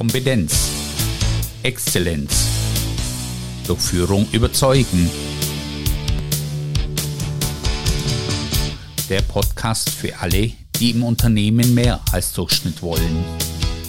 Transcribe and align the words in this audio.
Kompetenz. 0.00 0.70
Exzellenz. 1.62 2.46
Durch 3.66 3.80
Führung 3.80 4.26
überzeugen. 4.32 5.10
Der 9.10 9.20
Podcast 9.20 9.90
für 9.90 10.18
alle, 10.18 10.52
die 10.76 10.92
im 10.92 11.02
Unternehmen 11.02 11.74
mehr 11.74 12.00
als 12.12 12.32
Durchschnitt 12.32 12.80
wollen. 12.80 13.22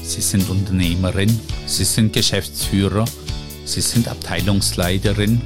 Sie 0.04 0.20
sind 0.20 0.50
Unternehmerin, 0.50 1.39
Sie 1.66 1.86
sind 1.86 2.12
Geschäftsführer, 2.12 3.05
Sie 3.64 3.80
sind 3.80 4.09
Abteilungsleiterin, 4.09 5.41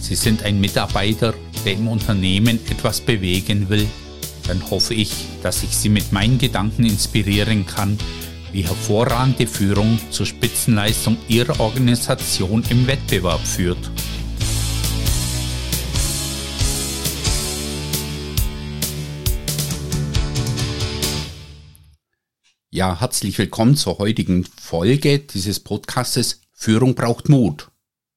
Sie 0.00 0.16
sind 0.16 0.42
ein 0.42 0.60
Mitarbeiter, 0.60 1.32
der 1.64 1.74
im 1.74 1.86
Unternehmen 1.86 2.58
etwas 2.68 3.00
bewegen 3.00 3.68
will. 3.68 3.86
Dann 4.48 4.68
hoffe 4.68 4.94
ich, 4.94 5.12
dass 5.44 5.62
ich 5.62 5.76
Sie 5.76 5.90
mit 5.90 6.10
meinen 6.10 6.38
Gedanken 6.38 6.86
inspirieren 6.86 7.66
kann, 7.66 7.96
wie 8.52 8.62
hervorragende 8.62 9.46
Führung 9.46 9.98
zur 10.10 10.26
Spitzenleistung 10.26 11.16
Ihrer 11.28 11.60
Organisation 11.60 12.64
im 12.70 12.86
Wettbewerb 12.86 13.40
führt. 13.40 13.90
Ja, 22.70 23.00
herzlich 23.00 23.36
willkommen 23.38 23.76
zur 23.76 23.98
heutigen 23.98 24.44
Folge 24.44 25.18
dieses 25.18 25.60
Podcastes 25.60 26.42
Führung 26.52 26.94
braucht 26.94 27.28
Mut. 27.28 27.70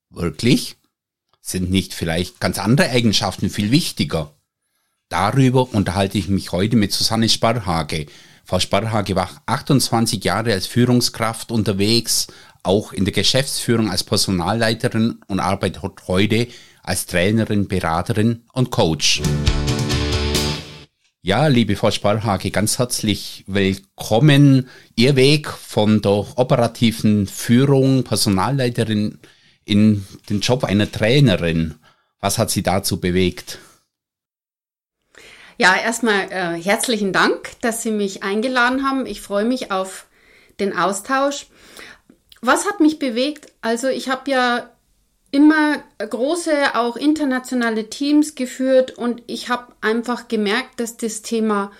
Wirklich? 0.09 0.75
Sind 1.41 1.71
nicht 1.71 1.93
vielleicht 1.93 2.39
ganz 2.39 2.59
andere 2.59 2.89
Eigenschaften 2.89 3.49
viel 3.49 3.71
wichtiger? 3.71 4.35
Darüber 5.09 5.73
unterhalte 5.73 6.17
ich 6.17 6.27
mich 6.27 6.51
heute 6.51 6.75
mit 6.75 6.91
Susanne 6.93 7.27
Sparhage, 7.27 8.05
Frau 8.51 8.59
Sparhage 8.59 9.15
war 9.15 9.29
28 9.45 10.25
Jahre 10.25 10.51
als 10.51 10.67
Führungskraft 10.67 11.53
unterwegs, 11.53 12.27
auch 12.63 12.91
in 12.91 13.05
der 13.05 13.13
Geschäftsführung 13.13 13.89
als 13.89 14.03
Personalleiterin 14.03 15.21
und 15.27 15.39
arbeitet 15.39 15.81
heute 16.09 16.47
als 16.83 17.05
Trainerin, 17.05 17.69
Beraterin 17.69 18.43
und 18.51 18.69
Coach. 18.69 19.21
Ja, 21.21 21.47
liebe 21.47 21.77
Frau 21.77 21.91
Sparhage, 21.91 22.51
ganz 22.51 22.77
herzlich 22.77 23.45
willkommen. 23.47 24.67
Ihr 24.97 25.15
Weg 25.15 25.47
von 25.47 26.01
der 26.01 26.37
operativen 26.37 27.27
Führung, 27.27 28.03
Personalleiterin 28.03 29.19
in 29.63 30.05
den 30.29 30.41
Job 30.41 30.65
einer 30.65 30.91
Trainerin. 30.91 31.75
Was 32.19 32.37
hat 32.37 32.51
Sie 32.51 32.63
dazu 32.63 32.99
bewegt? 32.99 33.59
Ja, 35.61 35.75
erstmal 35.75 36.31
äh, 36.31 36.59
herzlichen 36.59 37.13
Dank, 37.13 37.51
dass 37.61 37.83
Sie 37.83 37.91
mich 37.91 38.23
eingeladen 38.23 38.83
haben. 38.83 39.05
Ich 39.05 39.21
freue 39.21 39.45
mich 39.45 39.71
auf 39.71 40.07
den 40.59 40.75
Austausch. 40.75 41.45
Was 42.41 42.65
hat 42.65 42.79
mich 42.79 42.97
bewegt? 42.97 43.53
Also 43.61 43.87
ich 43.87 44.09
habe 44.09 44.31
ja 44.31 44.71
immer 45.29 45.83
große, 45.99 46.73
auch 46.73 46.95
internationale 46.95 47.91
Teams 47.91 48.33
geführt 48.33 48.97
und 48.97 49.21
ich 49.27 49.49
habe 49.49 49.67
einfach 49.81 50.27
gemerkt, 50.27 50.79
dass 50.79 50.97
das 50.97 51.21
Thema 51.21 51.71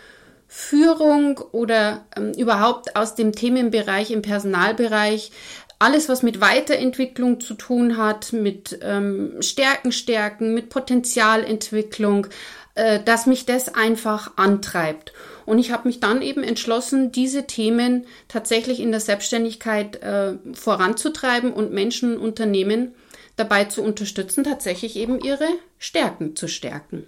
Führung 0.48 1.40
oder 1.52 2.06
ähm, 2.16 2.34
überhaupt 2.34 2.96
aus 2.96 3.16
dem 3.16 3.32
Themenbereich 3.32 4.12
im 4.12 4.22
Personalbereich 4.22 5.32
alles, 5.82 6.10
was 6.10 6.22
mit 6.22 6.42
Weiterentwicklung 6.42 7.40
zu 7.40 7.56
tun 7.56 7.98
hat, 7.98 8.34
mit 8.34 8.80
ähm, 8.82 9.42
Stärken 9.42 9.92
stärken, 9.92 10.54
mit 10.54 10.70
Potenzialentwicklung, 10.70 12.28
äh, 12.76 13.00
dass 13.04 13.26
mich 13.26 13.46
das 13.46 13.74
einfach 13.74 14.38
antreibt. 14.38 15.12
Und 15.46 15.58
ich 15.58 15.72
habe 15.72 15.88
mich 15.88 16.00
dann 16.00 16.22
eben 16.22 16.44
entschlossen, 16.44 17.12
diese 17.12 17.48
Themen 17.48 18.06
tatsächlich 18.28 18.80
in 18.80 18.92
der 18.92 19.00
Selbstständigkeit 19.00 20.02
äh, 20.04 20.36
voranzutreiben 20.54 21.52
und 21.52 21.74
Menschen, 21.74 22.18
Unternehmen 22.18 22.94
dabei 23.36 23.66
zu 23.66 23.82
unterstützen, 23.82 24.44
tatsächlich 24.44 24.96
eben 24.96 25.20
ihre 25.20 25.48
Stärken 25.80 26.36
zu 26.36 26.48
stärken. 26.48 27.08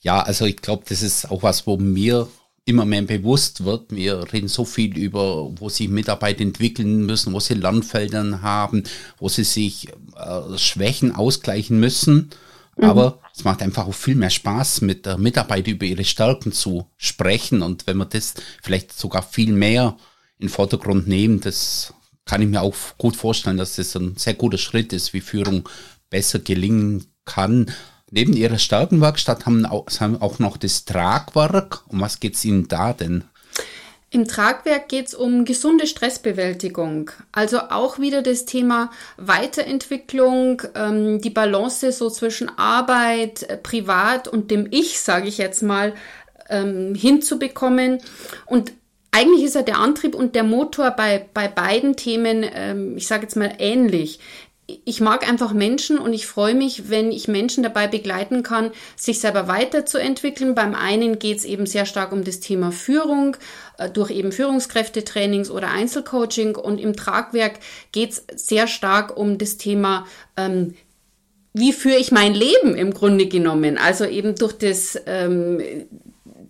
Ja, 0.00 0.22
also 0.22 0.46
ich 0.46 0.56
glaube, 0.56 0.84
das 0.88 1.02
ist 1.02 1.30
auch 1.30 1.42
was, 1.42 1.66
wo 1.66 1.76
mir 1.76 2.28
immer 2.66 2.84
mehr 2.84 3.02
bewusst 3.02 3.64
wird. 3.64 3.92
Wir 3.94 4.32
reden 4.32 4.48
so 4.48 4.64
viel 4.64 4.98
über, 4.98 5.50
wo 5.56 5.68
sich 5.68 5.88
Mitarbeiter 5.88 6.42
entwickeln 6.42 7.06
müssen, 7.06 7.32
wo 7.32 7.40
sie 7.40 7.54
Lernfeldern 7.54 8.42
haben, 8.42 8.82
wo 9.18 9.28
sie 9.28 9.44
sich 9.44 9.88
äh, 10.16 10.58
Schwächen 10.58 11.14
ausgleichen 11.14 11.78
müssen. 11.78 12.30
Mhm. 12.76 12.84
Aber 12.84 13.20
es 13.34 13.44
macht 13.44 13.62
einfach 13.62 13.86
auch 13.86 13.94
viel 13.94 14.16
mehr 14.16 14.30
Spaß, 14.30 14.80
mit 14.80 15.06
der 15.06 15.16
Mitarbeiter 15.16 15.70
über 15.70 15.86
ihre 15.86 16.04
Stärken 16.04 16.50
zu 16.50 16.86
sprechen. 16.96 17.62
Und 17.62 17.86
wenn 17.86 17.98
wir 17.98 18.04
das 18.04 18.34
vielleicht 18.60 18.92
sogar 18.92 19.22
viel 19.22 19.52
mehr 19.52 19.96
in 20.38 20.48
den 20.48 20.52
Vordergrund 20.52 21.06
nehmen, 21.06 21.40
das 21.40 21.94
kann 22.24 22.42
ich 22.42 22.48
mir 22.48 22.62
auch 22.62 22.74
gut 22.98 23.14
vorstellen, 23.14 23.58
dass 23.58 23.76
das 23.76 23.94
ein 23.94 24.16
sehr 24.16 24.34
guter 24.34 24.58
Schritt 24.58 24.92
ist, 24.92 25.12
wie 25.12 25.20
Führung 25.20 25.68
besser 26.10 26.40
gelingen 26.40 27.04
kann. 27.24 27.70
Neben 28.10 28.34
ihrer 28.34 28.58
Stärkenwerkstatt 28.58 29.46
haben 29.46 29.66
sie 29.88 30.22
auch 30.22 30.38
noch 30.38 30.56
das 30.56 30.84
Tragwerk. 30.84 31.82
Um 31.88 32.00
was 32.00 32.20
geht 32.20 32.34
es 32.34 32.44
Ihnen 32.44 32.68
da 32.68 32.92
denn? 32.92 33.24
Im 34.10 34.28
Tragwerk 34.28 34.88
geht 34.88 35.08
es 35.08 35.14
um 35.14 35.44
gesunde 35.44 35.88
Stressbewältigung. 35.88 37.10
Also 37.32 37.58
auch 37.58 37.98
wieder 37.98 38.22
das 38.22 38.44
Thema 38.44 38.90
Weiterentwicklung, 39.16 40.62
ähm, 40.76 41.20
die 41.20 41.30
Balance 41.30 41.90
so 41.90 42.08
zwischen 42.08 42.48
Arbeit, 42.56 43.42
äh, 43.42 43.56
Privat 43.56 44.28
und 44.28 44.52
dem 44.52 44.68
Ich, 44.70 45.00
sage 45.00 45.26
ich 45.26 45.38
jetzt 45.38 45.62
mal, 45.62 45.92
ähm, 46.48 46.94
hinzubekommen. 46.94 47.98
Und 48.46 48.72
eigentlich 49.10 49.44
ist 49.44 49.54
ja 49.54 49.62
der 49.62 49.78
Antrieb 49.78 50.14
und 50.14 50.34
der 50.34 50.44
Motor 50.44 50.92
bei, 50.92 51.26
bei 51.34 51.48
beiden 51.48 51.96
Themen, 51.96 52.44
ähm, 52.54 52.96
ich 52.96 53.08
sage 53.08 53.22
jetzt 53.22 53.36
mal, 53.36 53.54
ähnlich 53.58 54.20
ich 54.66 55.00
mag 55.00 55.28
einfach 55.28 55.52
Menschen 55.52 55.98
und 55.98 56.12
ich 56.12 56.26
freue 56.26 56.54
mich, 56.54 56.90
wenn 56.90 57.12
ich 57.12 57.28
Menschen 57.28 57.62
dabei 57.62 57.86
begleiten 57.86 58.42
kann, 58.42 58.72
sich 58.96 59.20
selber 59.20 59.46
weiterzuentwickeln. 59.46 60.56
Beim 60.56 60.74
einen 60.74 61.20
geht 61.20 61.38
es 61.38 61.44
eben 61.44 61.66
sehr 61.66 61.86
stark 61.86 62.12
um 62.12 62.24
das 62.24 62.40
Thema 62.40 62.72
Führung, 62.72 63.36
äh, 63.78 63.88
durch 63.88 64.10
eben 64.10 64.32
Führungskräftetrainings 64.32 65.50
oder 65.50 65.70
Einzelcoaching 65.70 66.56
und 66.56 66.78
im 66.78 66.96
Tragwerk 66.96 67.60
geht 67.92 68.10
es 68.10 68.24
sehr 68.34 68.66
stark 68.66 69.16
um 69.16 69.38
das 69.38 69.56
Thema 69.56 70.06
ähm, 70.36 70.74
wie 71.58 71.72
führe 71.72 71.96
ich 71.96 72.12
mein 72.12 72.34
Leben 72.34 72.76
im 72.76 72.92
Grunde 72.92 73.28
genommen? 73.28 73.78
Also 73.78 74.04
eben 74.04 74.34
durch 74.34 74.52
das 74.52 75.00
ähm, 75.06 75.86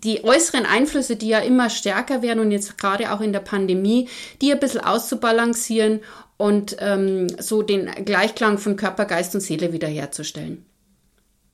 die 0.03 0.25
äußeren 0.25 0.67
Einflüsse, 0.67 1.17
die 1.17 1.29
ja 1.29 1.39
immer 1.39 1.71
stärker 1.71 2.23
werden 2.23 2.41
und 2.41 2.51
jetzt 2.51 2.77
gerade 2.77 3.13
auch 3.13 3.21
in 3.21 3.33
der 3.33 3.41
Pandemie, 3.41 4.09
die 4.43 4.53
ein 4.53 4.61
bisschen 4.61 4.81
auszubalancieren 4.81 6.01
und 6.37 6.77
ähm, 6.81 7.29
so 7.41 7.63
den 7.63 7.87
Gleichklang 8.05 8.59
von 8.59 8.77
Körper, 8.77 9.05
Geist 9.05 9.35
und 9.35 9.41
Seele 9.41 9.73
wiederherzustellen. 9.73 10.65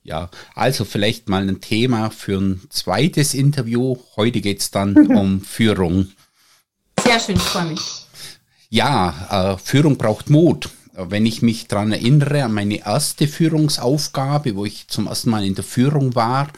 Ja, 0.03 0.29
also 0.53 0.83
vielleicht 0.83 1.29
mal 1.29 1.47
ein 1.47 1.61
Thema 1.61 2.09
für 2.09 2.37
ein 2.37 2.61
zweites 2.69 3.33
Interview. 3.33 3.97
Heute 4.17 4.41
geht 4.41 4.59
es 4.59 4.71
dann 4.71 5.07
um 5.15 5.41
Führung. 5.41 6.09
Sehr 7.01 7.19
schön, 7.19 7.35
ich 7.35 7.41
freue 7.41 7.67
mich. 7.67 8.05
Ja, 8.69 9.53
äh, 9.53 9.57
Führung 9.57 9.97
braucht 9.97 10.29
Mut. 10.29 10.69
Wenn 10.95 11.25
ich 11.25 11.41
mich 11.41 11.67
daran 11.67 11.91
erinnere, 11.91 12.43
an 12.43 12.53
meine 12.53 12.85
erste 12.85 13.27
Führungsaufgabe, 13.27 14.55
wo 14.55 14.65
ich 14.65 14.87
zum 14.89 15.07
ersten 15.07 15.31
Mal 15.31 15.45
in 15.45 15.55
der 15.55 15.63
Führung 15.63 16.13
war, 16.15 16.49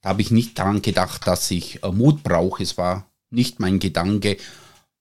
da 0.00 0.08
habe 0.10 0.22
ich 0.22 0.30
nicht 0.30 0.58
daran 0.58 0.82
gedacht, 0.82 1.26
dass 1.26 1.50
ich 1.50 1.82
äh, 1.84 1.92
Mut 1.92 2.22
brauche. 2.22 2.62
Es 2.62 2.78
war 2.78 3.10
nicht 3.30 3.60
mein 3.60 3.78
Gedanke, 3.78 4.38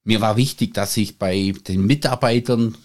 mir 0.06 0.22
war 0.22 0.38
wichtig, 0.38 0.74
dass 0.74 0.96
ich 0.96 1.20
bei 1.20 1.54
den 1.68 1.86
Mitarbeitern 1.86 2.78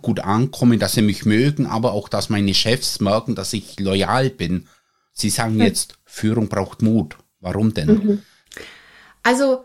gut 0.00 0.20
ankomme, 0.20 0.78
dass 0.78 0.94
sie 0.94 1.02
mich 1.02 1.26
mögen, 1.26 1.66
aber 1.66 1.92
auch, 1.92 2.08
dass 2.08 2.30
meine 2.30 2.54
Chefs 2.54 3.00
merken, 3.00 3.34
dass 3.34 3.52
ich 3.52 3.78
loyal 3.80 4.30
bin. 4.30 4.66
Sie 5.12 5.30
sagen 5.30 5.58
jetzt, 5.60 5.98
Führung 6.04 6.48
braucht 6.48 6.80
Mut. 6.80 7.16
Warum 7.40 7.74
denn? 7.74 7.88
Mhm. 7.88 8.22
Also 9.22 9.64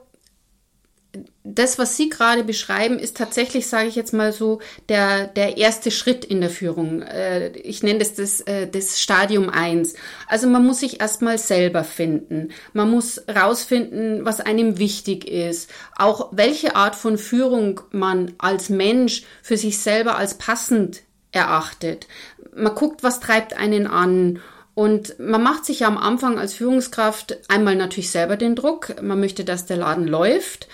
das, 1.44 1.78
was 1.78 1.96
Sie 1.96 2.10
gerade 2.10 2.44
beschreiben, 2.44 2.98
ist 2.98 3.18
tatsächlich, 3.18 3.68
sage 3.68 3.88
ich 3.88 3.96
jetzt 3.96 4.14
mal 4.14 4.34
so, 4.34 4.60
der, 4.90 5.28
der 5.28 5.58
erste 5.58 5.92
Schritt 5.92 6.26
in 6.26 6.42
der 6.42 6.50
Führung. 6.50 7.04
Äh, 7.04 7.50
ich 7.58 7.84
nenne 7.84 8.00
das, 8.00 8.16
das 8.16 8.42
äh, 8.42 8.68
das 8.68 9.00
Stadium 9.00 9.50
eins. 9.50 9.94
Also 10.28 10.48
man 10.48 10.66
muss 10.66 10.80
sich 10.80 11.02
erstmal 11.02 11.38
selber 11.38 11.84
finden. 11.84 12.50
Man 12.74 12.90
muss 12.90 13.22
rausfinden, 13.28 14.26
was 14.26 14.40
einem 14.40 14.80
wichtig 14.80 15.28
ist. 15.28 15.70
Auch 15.96 16.30
welche 16.32 16.76
Art 16.76 16.96
von 16.96 17.18
Führung 17.18 17.82
man 17.92 18.34
als 18.40 18.70
Mensch 18.70 19.24
für 19.44 19.58
sich 19.58 19.80
selber 19.80 20.18
als 20.18 20.38
passend 20.38 21.04
erachtet. 21.32 22.08
Man 22.56 22.74
guckt, 22.74 23.04
was 23.04 23.20
treibt 23.20 23.56
einen 23.56 23.86
an 23.86 24.40
und 24.76 25.20
man 25.20 25.44
macht 25.44 25.66
sich 25.66 25.82
ja 25.82 25.88
am 25.88 25.98
Anfang 25.98 26.40
als 26.40 26.56
Führungskraft 26.56 27.38
einmal 27.48 27.76
natürlich 27.76 28.10
selber 28.10 28.38
den 28.38 28.56
Druck. 28.56 29.02
Man 29.02 29.20
möchte, 29.20 29.44
dass 29.44 29.66
der 29.68 29.78
Laden 29.78 30.08
läuft. 30.08 30.68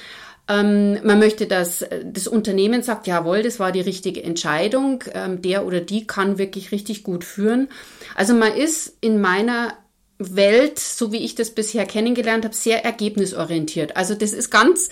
Ähm, 0.49 0.97
man 1.03 1.19
möchte, 1.19 1.45
dass 1.45 1.83
äh, 1.83 2.03
das 2.03 2.27
Unternehmen 2.27 2.81
sagt, 2.81 3.05
jawohl, 3.05 3.43
das 3.43 3.59
war 3.59 3.71
die 3.71 3.81
richtige 3.81 4.23
Entscheidung. 4.23 5.03
Ähm, 5.13 5.41
der 5.41 5.65
oder 5.65 5.79
die 5.79 6.07
kann 6.07 6.39
wirklich 6.39 6.71
richtig 6.71 7.03
gut 7.03 7.23
führen. 7.23 7.69
Also 8.15 8.33
man 8.33 8.53
ist 8.53 8.97
in 8.99 9.21
meiner 9.21 9.75
Welt, 10.17 10.79
so 10.79 11.11
wie 11.11 11.23
ich 11.23 11.35
das 11.35 11.51
bisher 11.51 11.85
kennengelernt 11.85 12.43
habe, 12.43 12.55
sehr 12.55 12.83
ergebnisorientiert. 12.83 13.95
Also 13.95 14.15
das 14.15 14.33
ist 14.33 14.49
ganz, 14.49 14.89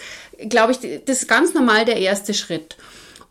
glaube 0.48 0.72
ich, 0.72 1.04
das 1.06 1.24
ist 1.24 1.28
ganz 1.28 1.54
normal 1.54 1.86
der 1.86 1.98
erste 1.98 2.34
Schritt. 2.34 2.78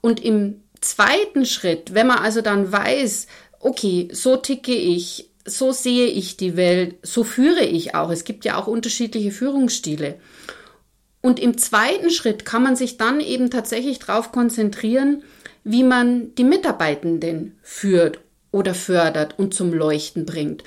Und 0.00 0.22
im 0.22 0.62
zweiten 0.80 1.46
Schritt, 1.46 1.94
wenn 1.94 2.08
man 2.08 2.18
also 2.18 2.42
dann 2.42 2.70
weiß, 2.70 3.28
okay, 3.60 4.08
so 4.12 4.36
ticke 4.36 4.74
ich, 4.74 5.30
so 5.46 5.70
sehe 5.70 6.08
ich 6.08 6.36
die 6.36 6.56
Welt, 6.56 6.96
so 7.02 7.24
führe 7.24 7.64
ich 7.64 7.94
auch. 7.94 8.10
Es 8.10 8.24
gibt 8.24 8.44
ja 8.44 8.56
auch 8.56 8.66
unterschiedliche 8.66 9.30
Führungsstile. 9.30 10.16
Und 11.26 11.40
im 11.40 11.58
zweiten 11.58 12.10
Schritt 12.10 12.44
kann 12.44 12.62
man 12.62 12.76
sich 12.76 12.98
dann 12.98 13.18
eben 13.18 13.50
tatsächlich 13.50 13.98
darauf 13.98 14.30
konzentrieren, 14.30 15.24
wie 15.64 15.82
man 15.82 16.32
die 16.36 16.44
Mitarbeitenden 16.44 17.58
führt 17.64 18.20
oder 18.52 18.74
fördert 18.74 19.36
und 19.36 19.52
zum 19.52 19.72
Leuchten 19.72 20.24
bringt. 20.24 20.62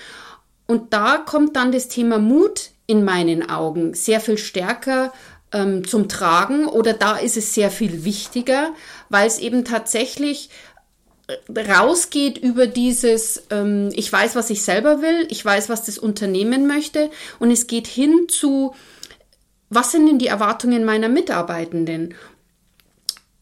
Und 0.67 0.91
da 0.91 1.15
kommt 1.15 1.55
dann 1.55 1.71
das 1.71 1.87
Thema 1.87 2.19
Mut 2.19 2.71
in 2.87 3.05
meinen 3.05 3.49
Augen 3.49 3.93
sehr 3.93 4.19
viel 4.19 4.37
stärker 4.37 5.13
ähm, 5.53 5.87
zum 5.87 6.09
Tragen 6.09 6.67
oder 6.67 6.91
da 6.91 7.15
ist 7.15 7.37
es 7.37 7.53
sehr 7.53 7.71
viel 7.71 8.03
wichtiger, 8.03 8.73
weil 9.07 9.27
es 9.27 9.39
eben 9.39 9.63
tatsächlich 9.63 10.49
äh, 11.27 11.71
rausgeht 11.71 12.37
über 12.37 12.67
dieses, 12.67 13.43
ähm, 13.49 13.91
ich 13.93 14.11
weiß, 14.11 14.35
was 14.35 14.49
ich 14.49 14.61
selber 14.63 15.01
will, 15.01 15.25
ich 15.29 15.45
weiß, 15.45 15.69
was 15.69 15.85
das 15.85 15.97
Unternehmen 15.97 16.67
möchte 16.67 17.09
und 17.39 17.49
es 17.49 17.67
geht 17.67 17.87
hin 17.87 18.27
zu, 18.27 18.75
was 19.69 19.91
sind 19.91 20.07
denn 20.07 20.19
die 20.19 20.27
Erwartungen 20.27 20.85
meiner 20.85 21.09
Mitarbeitenden? 21.09 22.13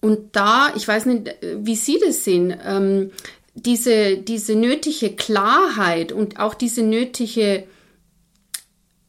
Und 0.02 0.36
da, 0.36 0.74
ich 0.76 0.88
weiß 0.88 1.06
nicht, 1.08 1.36
wie 1.42 1.76
Sie 1.76 2.00
das 2.04 2.24
sehen, 2.24 2.56
ähm, 2.66 3.12
diese, 3.56 4.18
diese 4.18 4.56
nötige 4.56 5.16
Klarheit 5.16 6.12
und 6.12 6.40
auch 6.40 6.54
diese 6.54 6.84
nötige 6.84 7.64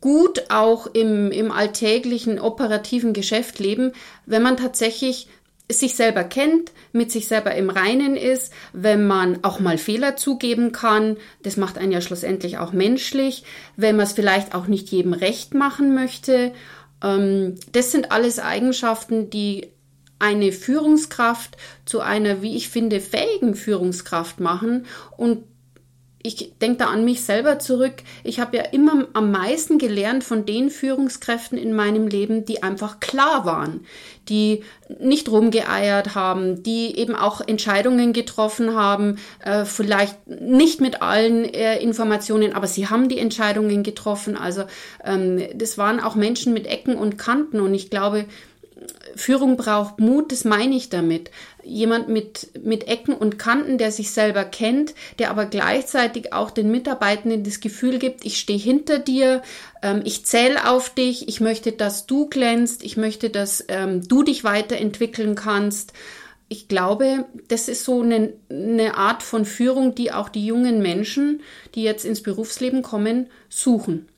gut 0.00 0.50
auch 0.50 0.86
im, 0.86 1.30
im 1.32 1.52
alltäglichen 1.52 2.40
operativen 2.40 3.12
Geschäft 3.12 3.58
leben, 3.58 3.92
wenn 4.24 4.42
man 4.42 4.56
tatsächlich 4.56 5.28
sich 5.70 5.96
selber 5.96 6.22
kennt, 6.24 6.72
mit 6.92 7.10
sich 7.10 7.26
selber 7.26 7.54
im 7.54 7.70
Reinen 7.70 8.16
ist, 8.16 8.52
wenn 8.72 9.06
man 9.06 9.42
auch 9.42 9.58
mal 9.58 9.78
Fehler 9.78 10.16
zugeben 10.16 10.72
kann, 10.72 11.16
das 11.42 11.56
macht 11.56 11.78
einen 11.78 11.92
ja 11.92 12.00
schlussendlich 12.00 12.58
auch 12.58 12.72
menschlich, 12.72 13.44
wenn 13.76 13.96
man 13.96 14.06
es 14.06 14.12
vielleicht 14.12 14.54
auch 14.54 14.68
nicht 14.68 14.90
jedem 14.90 15.12
recht 15.12 15.54
machen 15.54 15.94
möchte. 15.94 16.52
Ähm, 17.02 17.56
das 17.72 17.90
sind 17.90 18.12
alles 18.12 18.38
Eigenschaften, 18.38 19.28
die 19.30 19.72
eine 20.18 20.52
Führungskraft 20.52 21.56
zu 21.84 22.00
einer, 22.00 22.42
wie 22.42 22.56
ich 22.56 22.68
finde, 22.68 23.00
fähigen 23.00 23.54
Führungskraft 23.54 24.40
machen 24.40 24.86
und 25.16 25.44
ich 26.26 26.52
denke 26.60 26.78
da 26.78 26.86
an 26.86 27.04
mich 27.04 27.22
selber 27.22 27.58
zurück. 27.58 27.94
Ich 28.24 28.40
habe 28.40 28.56
ja 28.56 28.64
immer 28.64 29.06
am 29.12 29.30
meisten 29.30 29.78
gelernt 29.78 30.24
von 30.24 30.44
den 30.44 30.70
Führungskräften 30.70 31.56
in 31.56 31.72
meinem 31.72 32.08
Leben, 32.08 32.44
die 32.44 32.62
einfach 32.62 33.00
klar 33.00 33.44
waren, 33.44 33.86
die 34.28 34.64
nicht 34.98 35.28
rumgeeiert 35.28 36.14
haben, 36.14 36.62
die 36.62 36.98
eben 36.98 37.14
auch 37.14 37.40
Entscheidungen 37.40 38.12
getroffen 38.12 38.74
haben, 38.74 39.18
äh, 39.44 39.64
vielleicht 39.64 40.26
nicht 40.26 40.80
mit 40.80 41.02
allen 41.02 41.44
äh, 41.44 41.78
Informationen, 41.78 42.52
aber 42.52 42.66
sie 42.66 42.88
haben 42.88 43.08
die 43.08 43.18
Entscheidungen 43.18 43.82
getroffen. 43.82 44.36
Also 44.36 44.64
ähm, 45.04 45.42
das 45.54 45.78
waren 45.78 46.00
auch 46.00 46.16
Menschen 46.16 46.52
mit 46.52 46.66
Ecken 46.66 46.96
und 46.96 47.18
Kanten 47.18 47.60
und 47.60 47.74
ich 47.74 47.90
glaube, 47.90 48.26
Führung 49.16 49.56
braucht 49.56 49.98
Mut, 49.98 50.30
das 50.30 50.44
meine 50.44 50.76
ich 50.76 50.88
damit. 50.88 51.30
Jemand 51.64 52.08
mit, 52.08 52.50
mit 52.62 52.86
Ecken 52.86 53.14
und 53.14 53.38
Kanten, 53.38 53.78
der 53.78 53.90
sich 53.90 54.10
selber 54.10 54.44
kennt, 54.44 54.94
der 55.18 55.30
aber 55.30 55.46
gleichzeitig 55.46 56.32
auch 56.32 56.50
den 56.50 56.70
Mitarbeitenden 56.70 57.42
das 57.42 57.60
Gefühl 57.60 57.98
gibt, 57.98 58.24
ich 58.24 58.38
stehe 58.38 58.58
hinter 58.58 58.98
dir, 58.98 59.42
ähm, 59.82 60.02
ich 60.04 60.26
zähle 60.26 60.68
auf 60.68 60.90
dich, 60.90 61.28
ich 61.28 61.40
möchte, 61.40 61.72
dass 61.72 62.06
du 62.06 62.28
glänzt, 62.28 62.84
ich 62.84 62.96
möchte, 62.96 63.30
dass 63.30 63.64
ähm, 63.68 64.06
du 64.06 64.22
dich 64.22 64.44
weiterentwickeln 64.44 65.34
kannst. 65.34 65.92
Ich 66.48 66.68
glaube, 66.68 67.24
das 67.48 67.68
ist 67.68 67.84
so 67.84 68.02
eine, 68.02 68.32
eine 68.48 68.96
Art 68.96 69.22
von 69.22 69.44
Führung, 69.44 69.94
die 69.94 70.12
auch 70.12 70.28
die 70.28 70.46
jungen 70.46 70.80
Menschen, 70.80 71.40
die 71.74 71.82
jetzt 71.82 72.04
ins 72.04 72.22
Berufsleben 72.22 72.82
kommen, 72.82 73.28
suchen. 73.48 74.08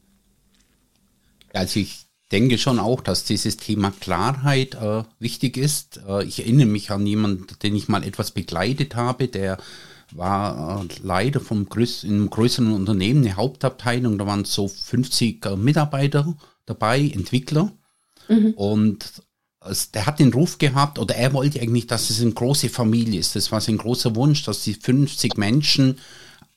Also 1.54 1.80
ich 1.80 2.07
denke 2.32 2.58
schon 2.58 2.78
auch, 2.78 3.00
dass 3.00 3.24
dieses 3.24 3.56
Thema 3.56 3.92
Klarheit 4.00 4.74
äh, 4.74 5.04
wichtig 5.18 5.56
ist. 5.56 6.00
Äh, 6.08 6.24
ich 6.24 6.40
erinnere 6.40 6.66
mich 6.66 6.90
an 6.90 7.06
jemanden, 7.06 7.46
den 7.62 7.74
ich 7.74 7.88
mal 7.88 8.04
etwas 8.04 8.32
begleitet 8.32 8.94
habe, 8.94 9.28
der 9.28 9.58
war 10.12 10.82
äh, 10.82 11.02
Leiter 11.02 11.40
vom 11.40 11.68
größ 11.68 12.04
in 12.04 12.14
einem 12.14 12.30
größeren 12.30 12.72
Unternehmen, 12.72 13.24
eine 13.24 13.36
Hauptabteilung, 13.36 14.18
da 14.18 14.26
waren 14.26 14.44
so 14.44 14.68
50 14.68 15.44
äh, 15.44 15.56
Mitarbeiter 15.56 16.34
dabei, 16.66 17.00
Entwickler. 17.00 17.72
Mhm. 18.28 18.52
Und 18.54 19.22
der 19.94 20.06
hat 20.06 20.18
den 20.18 20.32
Ruf 20.32 20.58
gehabt, 20.58 20.98
oder 20.98 21.16
er 21.16 21.32
wollte 21.32 21.60
eigentlich, 21.60 21.86
dass 21.86 22.10
es 22.10 22.20
eine 22.20 22.32
große 22.32 22.68
Familie 22.68 23.20
ist. 23.20 23.36
Das 23.36 23.50
war 23.50 23.60
sein 23.60 23.76
großer 23.76 24.14
Wunsch, 24.14 24.44
dass 24.44 24.62
die 24.62 24.74
50 24.74 25.36
Menschen 25.36 25.98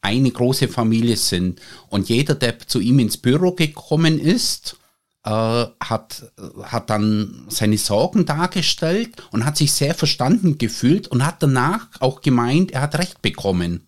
eine 0.01 0.31
große 0.31 0.67
Familie 0.67 1.17
sind. 1.17 1.59
Und 1.89 2.09
jeder, 2.09 2.35
der 2.35 2.59
zu 2.59 2.79
ihm 2.79 2.99
ins 2.99 3.17
Büro 3.17 3.53
gekommen 3.53 4.19
ist, 4.19 4.77
hat, 5.23 6.31
hat 6.63 6.89
dann 6.89 7.45
seine 7.49 7.77
Sorgen 7.77 8.25
dargestellt 8.25 9.21
und 9.31 9.45
hat 9.45 9.55
sich 9.55 9.71
sehr 9.71 9.93
verstanden 9.93 10.57
gefühlt 10.57 11.07
und 11.07 11.25
hat 11.25 11.43
danach 11.43 11.87
auch 11.99 12.21
gemeint, 12.21 12.71
er 12.71 12.81
hat 12.81 12.97
Recht 12.97 13.21
bekommen. 13.21 13.87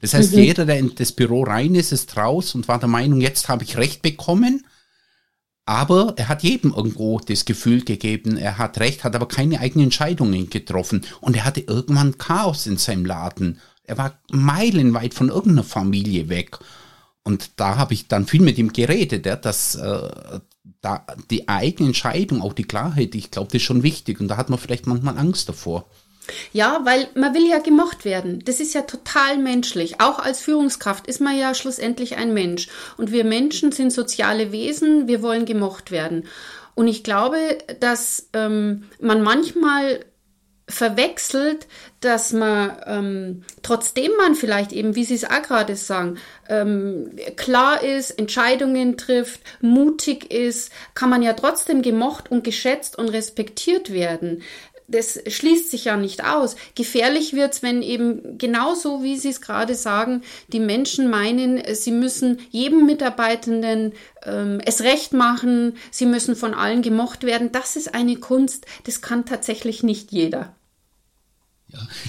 Das 0.00 0.14
heißt, 0.14 0.32
mhm. 0.32 0.38
jeder, 0.40 0.66
der 0.66 0.78
in 0.78 0.94
das 0.96 1.12
Büro 1.12 1.44
rein 1.44 1.76
ist, 1.76 1.92
ist 1.92 2.16
raus 2.16 2.56
und 2.56 2.66
war 2.66 2.80
der 2.80 2.88
Meinung, 2.88 3.20
jetzt 3.20 3.48
habe 3.48 3.62
ich 3.62 3.76
Recht 3.76 4.02
bekommen. 4.02 4.66
Aber 5.64 6.14
er 6.16 6.28
hat 6.28 6.42
jedem 6.42 6.72
irgendwo 6.72 7.20
das 7.20 7.44
Gefühl 7.44 7.84
gegeben, 7.84 8.36
er 8.36 8.58
hat 8.58 8.80
Recht, 8.80 9.04
hat 9.04 9.14
aber 9.14 9.28
keine 9.28 9.60
eigenen 9.60 9.84
Entscheidungen 9.84 10.50
getroffen. 10.50 11.02
Und 11.20 11.36
er 11.36 11.44
hatte 11.44 11.60
irgendwann 11.60 12.18
Chaos 12.18 12.66
in 12.66 12.78
seinem 12.78 13.06
Laden. 13.06 13.60
Er 13.84 13.96
war 13.96 14.18
meilenweit 14.32 15.14
von 15.14 15.28
irgendeiner 15.28 15.62
Familie 15.62 16.28
weg. 16.28 16.58
Und 17.22 17.52
da 17.60 17.76
habe 17.76 17.94
ich 17.94 18.08
dann 18.08 18.26
viel 18.26 18.42
mit 18.42 18.58
ihm 18.58 18.72
geredet, 18.72 19.24
ja, 19.24 19.36
dass 19.36 19.76
äh, 19.76 20.40
da 20.82 21.06
die 21.30 21.48
eigene 21.48 21.88
Entscheidung, 21.88 22.42
auch 22.42 22.52
die 22.52 22.64
Klarheit, 22.64 23.14
ich 23.14 23.30
glaube, 23.30 23.48
das 23.48 23.56
ist 23.56 23.62
schon 23.62 23.82
wichtig. 23.82 24.20
Und 24.20 24.28
da 24.28 24.36
hat 24.36 24.50
man 24.50 24.58
vielleicht 24.58 24.86
manchmal 24.86 25.16
Angst 25.16 25.48
davor. 25.48 25.86
Ja, 26.52 26.80
weil 26.84 27.08
man 27.14 27.34
will 27.34 27.48
ja 27.48 27.58
gemocht 27.58 28.04
werden. 28.04 28.42
Das 28.44 28.60
ist 28.60 28.74
ja 28.74 28.82
total 28.82 29.38
menschlich. 29.38 30.00
Auch 30.00 30.18
als 30.18 30.40
Führungskraft 30.40 31.06
ist 31.06 31.20
man 31.20 31.36
ja 31.38 31.54
schlussendlich 31.54 32.16
ein 32.16 32.34
Mensch. 32.34 32.68
Und 32.96 33.10
wir 33.10 33.24
Menschen 33.24 33.72
sind 33.72 33.92
soziale 33.92 34.52
Wesen, 34.52 35.08
wir 35.08 35.22
wollen 35.22 35.46
gemocht 35.46 35.90
werden. 35.90 36.24
Und 36.74 36.88
ich 36.88 37.02
glaube, 37.02 37.58
dass 37.80 38.28
ähm, 38.32 38.84
man 39.00 39.22
manchmal 39.22 40.04
verwechselt, 40.72 41.66
dass 42.00 42.32
man, 42.32 42.76
ähm, 42.86 43.44
trotzdem 43.62 44.10
man 44.18 44.34
vielleicht 44.34 44.72
eben, 44.72 44.94
wie 44.94 45.04
Sie 45.04 45.14
es 45.14 45.24
auch 45.24 45.42
gerade 45.42 45.76
sagen, 45.76 46.18
ähm, 46.48 47.10
klar 47.36 47.82
ist, 47.82 48.10
Entscheidungen 48.10 48.96
trifft, 48.96 49.40
mutig 49.60 50.32
ist, 50.32 50.72
kann 50.94 51.10
man 51.10 51.22
ja 51.22 51.34
trotzdem 51.34 51.82
gemocht 51.82 52.30
und 52.30 52.44
geschätzt 52.44 52.98
und 52.98 53.08
respektiert 53.08 53.92
werden. 53.92 54.42
Das 54.88 55.20
schließt 55.26 55.70
sich 55.70 55.86
ja 55.86 55.96
nicht 55.96 56.24
aus. 56.24 56.56
Gefährlich 56.74 57.32
wird's, 57.32 57.62
wenn 57.62 57.82
eben 57.82 58.36
genauso, 58.36 59.02
wie 59.02 59.16
Sie 59.16 59.30
es 59.30 59.40
gerade 59.40 59.74
sagen, 59.74 60.22
die 60.48 60.60
Menschen 60.60 61.08
meinen, 61.08 61.62
sie 61.74 61.92
müssen 61.92 62.40
jedem 62.50 62.84
Mitarbeitenden 62.84 63.92
ähm, 64.24 64.60
es 64.66 64.82
recht 64.82 65.12
machen, 65.14 65.76
sie 65.90 66.06
müssen 66.06 66.36
von 66.36 66.52
allen 66.52 66.82
gemocht 66.82 67.24
werden. 67.24 67.52
Das 67.52 67.76
ist 67.76 67.94
eine 67.94 68.16
Kunst, 68.16 68.66
das 68.84 69.00
kann 69.00 69.24
tatsächlich 69.24 69.82
nicht 69.82 70.12
jeder. 70.12 70.54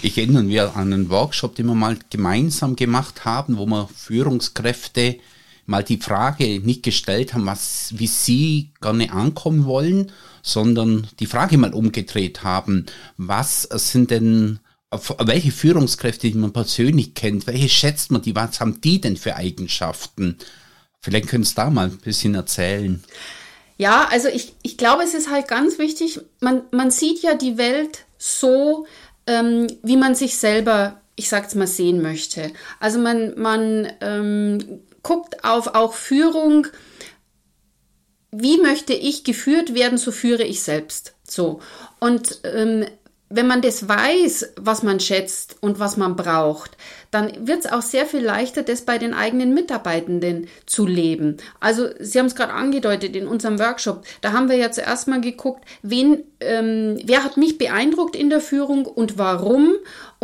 Ich 0.01 0.17
erinnere 0.17 0.43
mich 0.43 0.61
an 0.61 0.93
einen 0.93 1.09
Workshop, 1.09 1.55
den 1.55 1.67
wir 1.67 1.75
mal 1.75 1.97
gemeinsam 2.09 2.75
gemacht 2.75 3.25
haben, 3.25 3.57
wo 3.57 3.65
wir 3.65 3.87
Führungskräfte 3.95 5.19
mal 5.65 5.83
die 5.83 5.97
Frage 5.97 6.59
nicht 6.59 6.83
gestellt 6.83 7.33
haben, 7.33 7.45
was, 7.45 7.93
wie 7.97 8.07
sie 8.07 8.71
gerne 8.81 9.11
ankommen 9.11 9.65
wollen, 9.65 10.11
sondern 10.41 11.07
die 11.19 11.25
Frage 11.25 11.57
mal 11.57 11.73
umgedreht 11.73 12.43
haben, 12.43 12.85
was 13.17 13.63
sind 13.63 14.11
denn, 14.11 14.59
welche 15.19 15.51
Führungskräfte, 15.51 16.29
die 16.29 16.37
man 16.37 16.51
persönlich 16.51 17.13
kennt, 17.13 17.47
welche 17.47 17.69
schätzt 17.69 18.11
man 18.11 18.21
die, 18.21 18.35
was 18.35 18.59
haben 18.59 18.81
die 18.81 18.99
denn 18.99 19.17
für 19.17 19.35
Eigenschaften? 19.35 20.37
Vielleicht 20.99 21.27
können 21.27 21.43
Sie 21.43 21.55
da 21.55 21.69
mal 21.69 21.89
ein 21.89 21.97
bisschen 21.97 22.35
erzählen. 22.35 23.03
Ja, 23.77 24.07
also 24.11 24.27
ich, 24.27 24.53
ich 24.61 24.77
glaube, 24.77 25.03
es 25.03 25.13
ist 25.13 25.29
halt 25.29 25.47
ganz 25.47 25.79
wichtig, 25.79 26.19
man, 26.39 26.61
man 26.71 26.91
sieht 26.91 27.23
ja 27.23 27.35
die 27.35 27.57
Welt 27.57 28.05
so, 28.17 28.85
ähm, 29.27 29.67
wie 29.83 29.97
man 29.97 30.15
sich 30.15 30.37
selber, 30.37 31.01
ich 31.15 31.29
sag's 31.29 31.55
mal, 31.55 31.67
sehen 31.67 32.01
möchte. 32.01 32.51
Also 32.79 32.99
man, 32.99 33.39
man 33.39 33.91
ähm, 34.01 34.81
guckt 35.01 35.43
auf 35.43 35.75
auch 35.75 35.93
Führung 35.93 36.67
wie 38.35 38.57
möchte 38.57 38.93
ich 38.93 39.23
geführt 39.23 39.75
werden, 39.75 39.97
so 39.97 40.11
führe 40.11 40.43
ich 40.43 40.63
selbst. 40.63 41.13
So. 41.23 41.61
Und 41.99 42.41
ähm, 42.43 42.85
wenn 43.35 43.47
man 43.47 43.61
das 43.61 43.87
weiß, 43.87 44.53
was 44.57 44.83
man 44.83 44.99
schätzt 44.99 45.57
und 45.61 45.79
was 45.79 45.97
man 45.97 46.15
braucht, 46.15 46.77
dann 47.09 47.47
wird 47.47 47.65
es 47.65 47.71
auch 47.71 47.81
sehr 47.81 48.05
viel 48.05 48.21
leichter, 48.21 48.61
das 48.61 48.83
bei 48.83 48.99
den 48.99 49.13
eigenen 49.13 49.53
Mitarbeitenden 49.53 50.47
zu 50.67 50.85
leben. 50.85 51.37
Also 51.59 51.87
Sie 51.99 52.19
haben 52.19 52.27
es 52.27 52.35
gerade 52.35 52.53
angedeutet 52.53 53.15
in 53.15 53.27
unserem 53.27 53.59
Workshop, 53.59 54.03
da 54.21 54.33
haben 54.33 54.49
wir 54.49 54.57
ja 54.57 54.71
zuerst 54.71 55.07
mal 55.07 55.21
geguckt, 55.21 55.65
wen, 55.81 56.23
ähm, 56.39 56.99
wer 57.03 57.23
hat 57.23 57.37
mich 57.37 57.57
beeindruckt 57.57 58.15
in 58.15 58.29
der 58.29 58.41
Führung 58.41 58.85
und 58.85 59.17
warum 59.17 59.73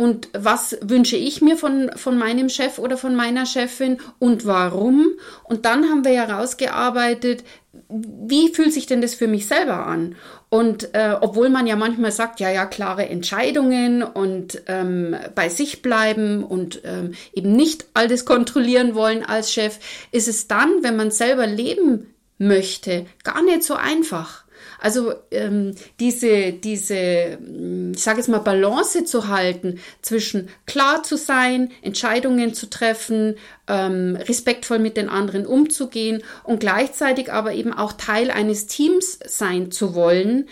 und 0.00 0.30
was 0.32 0.78
wünsche 0.80 1.18
ich 1.18 1.42
mir 1.42 1.58
von, 1.58 1.90
von 1.94 2.16
meinem 2.16 2.48
Chef 2.48 2.78
oder 2.78 2.96
von 2.96 3.14
meiner 3.14 3.44
Chefin 3.44 3.98
und 4.18 4.46
warum. 4.46 5.08
Und 5.44 5.66
dann 5.66 5.90
haben 5.90 6.06
wir 6.06 6.12
ja 6.12 6.24
rausgearbeitet, 6.24 7.44
wie 7.90 8.48
fühlt 8.48 8.72
sich 8.72 8.86
denn 8.86 9.02
das 9.02 9.14
für 9.14 9.28
mich 9.28 9.46
selber 9.46 9.86
an? 9.86 10.16
Und 10.48 10.94
äh, 10.94 11.16
obwohl 11.20 11.50
man 11.50 11.66
ja 11.66 11.76
manchmal 11.76 12.12
sagt, 12.12 12.40
ja, 12.40 12.50
ja, 12.50 12.64
klare 12.64 13.10
Entscheidungen 13.10 14.02
und 14.02 14.62
ähm, 14.68 15.16
bei 15.34 15.50
sich 15.50 15.82
bleiben 15.82 16.44
und 16.44 16.80
ähm, 16.84 17.12
eben 17.34 17.52
nicht 17.52 17.84
alles 17.92 18.24
kontrollieren 18.24 18.94
wollen 18.94 19.22
als 19.22 19.52
Chef, 19.52 19.78
ist 20.12 20.28
es 20.28 20.48
dann, 20.48 20.82
wenn 20.82 20.96
man 20.96 21.10
selber 21.10 21.46
leben 21.46 22.06
möchte, 22.40 23.06
gar 23.22 23.42
nicht 23.42 23.62
so 23.62 23.74
einfach. 23.74 24.44
Also 24.78 25.12
ähm, 25.30 25.74
diese, 26.00 26.52
diese, 26.52 27.38
hm, 27.38 27.92
ich 27.94 28.02
sage 28.02 28.18
jetzt 28.18 28.28
mal, 28.28 28.38
Balance 28.38 29.04
zu 29.04 29.28
halten 29.28 29.78
zwischen 30.02 30.48
klar 30.66 31.02
zu 31.02 31.16
sein, 31.16 31.70
Entscheidungen 31.82 32.54
zu 32.54 32.68
treffen, 32.68 33.36
ähm, 33.68 34.16
respektvoll 34.16 34.78
mit 34.78 34.96
den 34.96 35.08
anderen 35.08 35.46
umzugehen 35.46 36.22
und 36.44 36.60
gleichzeitig 36.60 37.32
aber 37.32 37.52
eben 37.52 37.72
auch 37.72 37.92
Teil 37.92 38.30
eines 38.30 38.66
Teams 38.66 39.18
sein 39.26 39.70
zu 39.70 39.94
wollen, 39.94 40.48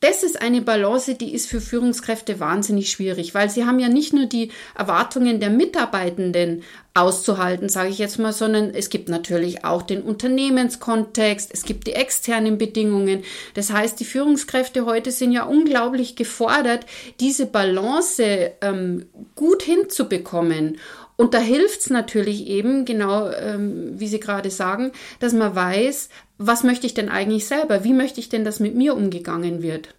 das 0.00 0.22
ist 0.22 0.40
eine 0.40 0.60
Balance, 0.60 1.14
die 1.14 1.34
ist 1.34 1.48
für 1.48 1.60
Führungskräfte 1.60 2.38
wahnsinnig 2.38 2.90
schwierig, 2.90 3.34
weil 3.34 3.48
sie 3.48 3.64
haben 3.64 3.78
ja 3.78 3.88
nicht 3.88 4.12
nur 4.12 4.26
die 4.26 4.50
Erwartungen 4.74 5.40
der 5.40 5.50
Mitarbeitenden 5.50 6.62
auszuhalten, 6.94 7.68
sage 7.68 7.90
ich 7.90 7.98
jetzt 7.98 8.18
mal, 8.18 8.32
sondern 8.32 8.74
es 8.74 8.90
gibt 8.90 9.08
natürlich 9.08 9.64
auch 9.64 9.82
den 9.82 10.02
Unternehmenskontext, 10.02 11.50
es 11.52 11.64
gibt 11.64 11.86
die 11.86 11.92
externen 11.92 12.58
Bedingungen. 12.58 13.22
Das 13.54 13.72
heißt, 13.72 14.00
die 14.00 14.04
Führungskräfte 14.04 14.86
heute 14.86 15.12
sind 15.12 15.32
ja 15.32 15.44
unglaublich 15.44 16.16
gefordert, 16.16 16.86
diese 17.20 17.46
Balance 17.46 18.52
ähm, 18.60 19.06
gut 19.34 19.62
hinzubekommen. 19.62 20.78
Und 21.16 21.32
da 21.32 21.38
hilft 21.38 21.80
es 21.80 21.90
natürlich 21.90 22.46
eben, 22.46 22.84
genau 22.84 23.30
ähm, 23.30 23.98
wie 23.98 24.06
Sie 24.06 24.20
gerade 24.20 24.50
sagen, 24.50 24.92
dass 25.18 25.32
man 25.32 25.54
weiß, 25.54 26.10
was 26.38 26.62
möchte 26.62 26.86
ich 26.86 26.94
denn 26.94 27.08
eigentlich 27.08 27.46
selber? 27.46 27.84
Wie 27.84 27.92
möchte 27.92 28.20
ich 28.20 28.28
denn, 28.28 28.44
dass 28.44 28.60
mit 28.60 28.74
mir 28.74 28.94
umgegangen 28.94 29.62
wird? 29.62 29.94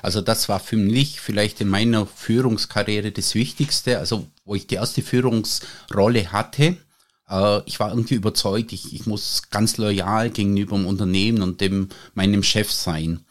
Also 0.00 0.20
das 0.20 0.48
war 0.48 0.60
für 0.60 0.76
mich 0.76 1.20
vielleicht 1.20 1.60
in 1.60 1.68
meiner 1.68 2.06
Führungskarriere 2.06 3.12
das 3.12 3.34
Wichtigste, 3.34 3.98
also 3.98 4.26
wo 4.44 4.54
ich 4.54 4.66
die 4.66 4.76
erste 4.76 5.02
Führungsrolle 5.02 6.32
hatte. 6.32 6.78
Äh, 7.28 7.60
ich 7.66 7.78
war 7.78 7.90
irgendwie 7.90 8.14
überzeugt, 8.14 8.72
ich, 8.72 8.94
ich 8.94 9.06
muss 9.06 9.42
ganz 9.50 9.76
loyal 9.76 10.30
gegenüber 10.30 10.76
dem 10.76 10.86
Unternehmen 10.86 11.42
und 11.42 11.60
dem 11.60 11.88
meinem 12.14 12.42
Chef 12.42 12.70
sein. 12.70 13.24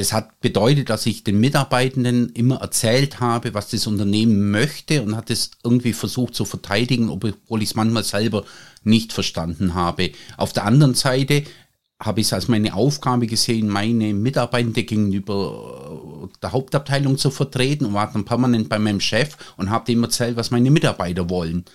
Das 0.00 0.14
hat 0.14 0.40
bedeutet, 0.40 0.88
dass 0.88 1.04
ich 1.04 1.24
den 1.24 1.40
Mitarbeitenden 1.40 2.30
immer 2.30 2.62
erzählt 2.62 3.20
habe, 3.20 3.52
was 3.52 3.68
das 3.68 3.86
Unternehmen 3.86 4.50
möchte 4.50 5.02
und 5.02 5.14
hat 5.14 5.28
es 5.28 5.50
irgendwie 5.62 5.92
versucht 5.92 6.34
zu 6.34 6.46
verteidigen, 6.46 7.10
obwohl 7.10 7.62
ich 7.62 7.68
es 7.68 7.74
manchmal 7.74 8.02
selber 8.02 8.46
nicht 8.82 9.12
verstanden 9.12 9.74
habe. 9.74 10.12
Auf 10.38 10.54
der 10.54 10.64
anderen 10.64 10.94
Seite 10.94 11.44
habe 12.02 12.22
ich 12.22 12.28
es 12.28 12.32
als 12.32 12.48
meine 12.48 12.72
Aufgabe 12.72 13.26
gesehen, 13.26 13.68
meine 13.68 14.14
Mitarbeitende 14.14 14.84
gegenüber 14.84 16.22
äh, 16.24 16.38
der 16.40 16.52
Hauptabteilung 16.52 17.18
zu 17.18 17.30
vertreten 17.30 17.84
und 17.84 17.92
war 17.92 18.10
dann 18.10 18.24
permanent 18.24 18.70
bei 18.70 18.78
meinem 18.78 19.00
Chef 19.00 19.36
und 19.58 19.68
habe 19.68 19.92
ihm 19.92 20.02
erzählt, 20.02 20.38
was 20.38 20.50
meine 20.50 20.70
Mitarbeiter 20.70 21.28
wollen. 21.28 21.66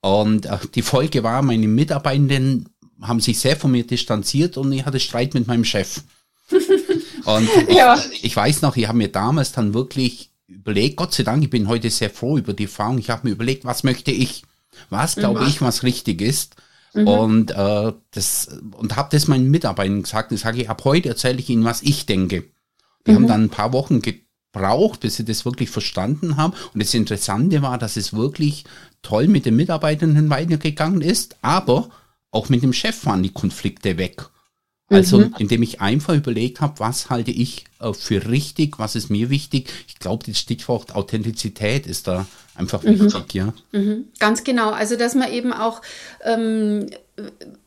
Und 0.00 0.46
äh, 0.46 0.58
die 0.74 0.82
Folge 0.82 1.22
war, 1.22 1.40
meine 1.42 1.68
Mitarbeitenden 1.68 2.68
haben 3.00 3.20
sich 3.20 3.38
sehr 3.38 3.54
von 3.54 3.70
mir 3.70 3.86
distanziert 3.86 4.56
und 4.56 4.72
ich 4.72 4.84
hatte 4.84 4.98
Streit 4.98 5.34
mit 5.34 5.46
meinem 5.46 5.64
Chef. 5.64 6.02
Und 7.36 7.48
ja. 7.68 7.98
ich, 8.12 8.24
ich 8.24 8.36
weiß 8.36 8.62
noch, 8.62 8.76
ich 8.76 8.88
habe 8.88 8.98
mir 8.98 9.08
damals 9.08 9.52
dann 9.52 9.74
wirklich 9.74 10.30
überlegt, 10.46 10.96
Gott 10.96 11.14
sei 11.14 11.22
Dank, 11.22 11.42
ich 11.42 11.50
bin 11.50 11.68
heute 11.68 11.90
sehr 11.90 12.10
froh 12.10 12.38
über 12.38 12.52
die 12.52 12.64
Erfahrung, 12.64 12.98
ich 12.98 13.10
habe 13.10 13.28
mir 13.28 13.34
überlegt, 13.34 13.64
was 13.64 13.84
möchte 13.84 14.10
ich? 14.10 14.42
Was 14.88 15.16
glaube 15.16 15.42
mhm. 15.42 15.48
ich, 15.48 15.62
was 15.62 15.82
richtig 15.82 16.20
ist? 16.20 16.56
Mhm. 16.94 17.06
Und 17.06 17.50
äh, 17.52 17.92
das 18.10 18.48
und 18.72 18.96
habe 18.96 19.08
das 19.12 19.28
meinen 19.28 19.50
Mitarbeitern 19.50 20.02
gesagt. 20.02 20.32
Ich 20.32 20.40
sage, 20.40 20.68
ab 20.68 20.82
heute 20.84 21.08
erzähle 21.08 21.38
ich 21.38 21.48
ihnen, 21.48 21.64
was 21.64 21.82
ich 21.82 22.06
denke. 22.06 22.44
Die 23.06 23.12
mhm. 23.12 23.14
haben 23.14 23.28
dann 23.28 23.44
ein 23.44 23.50
paar 23.50 23.72
Wochen 23.72 24.00
gebraucht, 24.02 25.00
bis 25.00 25.16
sie 25.16 25.24
das 25.24 25.44
wirklich 25.44 25.70
verstanden 25.70 26.36
haben. 26.36 26.54
Und 26.74 26.82
das 26.82 26.94
Interessante 26.94 27.62
war, 27.62 27.78
dass 27.78 27.96
es 27.96 28.12
wirklich 28.12 28.64
toll 29.02 29.28
mit 29.28 29.46
den 29.46 29.56
Mitarbeitern 29.56 30.30
weitergegangen 30.30 31.00
ist, 31.00 31.36
aber 31.42 31.90
auch 32.30 32.48
mit 32.48 32.62
dem 32.62 32.72
Chef 32.72 33.06
waren 33.06 33.22
die 33.22 33.32
Konflikte 33.32 33.96
weg. 33.98 34.28
Also, 34.90 35.18
mhm. 35.18 35.34
indem 35.38 35.62
ich 35.62 35.80
einfach 35.80 36.14
überlegt 36.14 36.60
habe, 36.60 36.80
was 36.80 37.10
halte 37.10 37.30
ich 37.30 37.64
äh, 37.80 37.92
für 37.92 38.28
richtig, 38.28 38.80
was 38.80 38.96
ist 38.96 39.08
mir 39.08 39.30
wichtig. 39.30 39.70
Ich 39.86 40.00
glaube, 40.00 40.24
das 40.26 40.38
Stichwort 40.38 40.96
Authentizität 40.96 41.86
ist 41.86 42.08
da 42.08 42.26
einfach 42.56 42.82
mhm. 42.82 43.00
wichtig, 43.00 43.34
ja. 43.34 43.54
Mhm. 43.70 44.06
Ganz 44.18 44.42
genau. 44.42 44.70
Also, 44.70 44.96
dass 44.96 45.14
man 45.14 45.32
eben 45.32 45.52
auch, 45.52 45.80
ähm, 46.24 46.86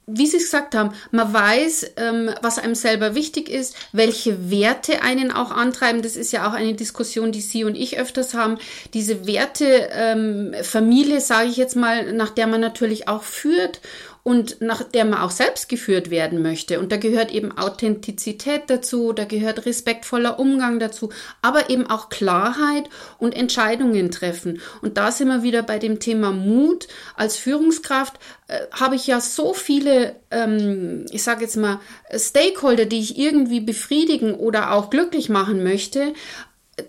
wie 0.06 0.28
Sie 0.28 0.36
es 0.36 0.44
gesagt 0.44 0.76
haben, 0.76 0.90
man 1.12 1.34
weiß, 1.34 1.94
ähm, 1.96 2.30
was 2.42 2.60
einem 2.60 2.76
selber 2.76 3.16
wichtig 3.16 3.48
ist, 3.48 3.78
welche 3.94 4.52
Werte 4.52 5.02
einen 5.02 5.32
auch 5.32 5.52
antreiben. 5.52 6.02
Das 6.02 6.18
ist 6.18 6.34
ja 6.34 6.46
auch 6.46 6.54
eine 6.54 6.74
Diskussion, 6.74 7.32
die 7.32 7.40
Sie 7.40 7.64
und 7.64 7.76
ich 7.76 7.98
öfters 7.98 8.34
haben. 8.34 8.58
Diese 8.94 9.26
Werte, 9.26 9.90
ähm, 9.94 10.54
Familie, 10.62 11.22
sage 11.22 11.48
ich 11.48 11.56
jetzt 11.56 11.78
mal, 11.78 12.12
nach 12.12 12.32
der 12.32 12.48
man 12.48 12.60
natürlich 12.60 13.08
auch 13.08 13.24
führt 13.24 13.80
und 14.24 14.62
nach 14.62 14.84
der 14.84 15.04
man 15.04 15.20
auch 15.20 15.32
selbst 15.32 15.68
geführt 15.68 16.10
werden 16.10 16.42
möchte. 16.42 16.80
Und 16.80 16.94
da 16.94 16.98
gehört 16.98 17.34
eben 17.34 17.58
Authentizität 17.58 18.64
dazu, 18.68 19.12
da 19.12 19.26
gehört 19.26 19.66
respektvoller 19.66 20.40
Umgang 20.40 20.80
dazu, 20.80 21.12
aber 21.42 21.70
eben 21.70 21.88
auch 21.88 22.08
Klarheit 22.08 22.90
und 23.20 23.36
Entscheidungen 23.36 24.12
treffen. 24.12 24.62
Und 24.82 24.98
da 24.98 25.12
sind 25.12 25.28
wir 25.28 25.44
wieder 25.44 25.62
bei 25.62 25.78
dem 25.78 26.00
Thema 26.00 26.32
Mut. 26.32 26.88
Als 27.18 27.36
Führungskraft 27.36 28.18
äh, 28.48 28.62
habe 28.72 28.96
ich 28.96 29.08
ja 29.08 29.20
so 29.20 29.54
viele, 29.54 30.16
ähm, 30.32 31.06
ich 31.12 31.22
sage 31.22 31.42
jetzt 31.42 31.58
mal, 31.58 31.82
Stakeholder, 32.16 32.86
die 32.86 33.00
ich 33.00 33.18
irgendwie 33.18 33.60
befriedigen 33.60 34.36
oder 34.36 34.72
auch 34.72 34.90
glücklich 34.90 35.28
machen 35.28 35.64
möchte. 35.64 36.14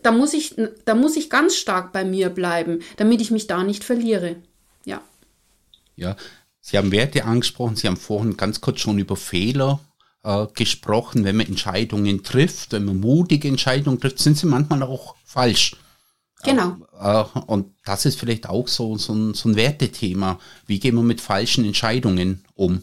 Da 0.03 0.12
muss 0.12 0.35
ich, 0.35 0.55
da 0.85 0.95
muss 0.95 1.17
ich 1.17 1.31
ganz 1.31 1.57
stark 1.57 1.93
bei 1.93 2.05
mir 2.05 2.31
bleiben, 2.31 2.81
damit 2.97 3.21
ich 3.21 3.33
mich 3.33 3.49
da 3.49 3.64
nicht 3.64 3.83
verliere. 3.83 4.37
Ja. 4.85 5.03
Ja, 5.97 6.17
Sie 6.66 6.78
haben 6.78 6.92
Werte 6.92 7.26
angesprochen, 7.26 7.76
Sie 7.76 7.87
haben 7.87 7.99
vorhin 7.99 8.38
ganz 8.38 8.62
kurz 8.62 8.80
schon 8.80 8.99
über 8.99 9.16
Fehler 9.16 9.80
äh, 10.23 10.47
gesprochen. 10.54 11.23
Wenn 11.23 11.37
man 11.37 11.47
Entscheidungen 11.47 12.23
trifft, 12.23 12.73
wenn 12.73 12.87
man 12.87 13.00
mutige 13.00 13.49
Entscheidungen 13.49 14.00
trifft, 14.00 14.18
sind 14.18 14.38
sie 14.38 14.47
manchmal 14.47 14.83
auch 14.83 15.14
falsch. 15.26 15.76
Genau. 16.42 16.78
Äh, 16.99 17.21
äh, 17.21 17.40
und 17.47 17.75
das 17.85 18.06
ist 18.06 18.18
vielleicht 18.18 18.49
auch 18.49 18.66
so, 18.66 18.97
so, 18.97 19.12
ein, 19.12 19.35
so 19.35 19.50
ein 19.50 19.56
Wertethema. 19.56 20.38
Wie 20.66 20.78
gehen 20.80 20.94
wir 20.94 21.02
mit 21.02 21.21
falschen 21.21 21.66
Entscheidungen 21.66 22.47
um? 22.54 22.83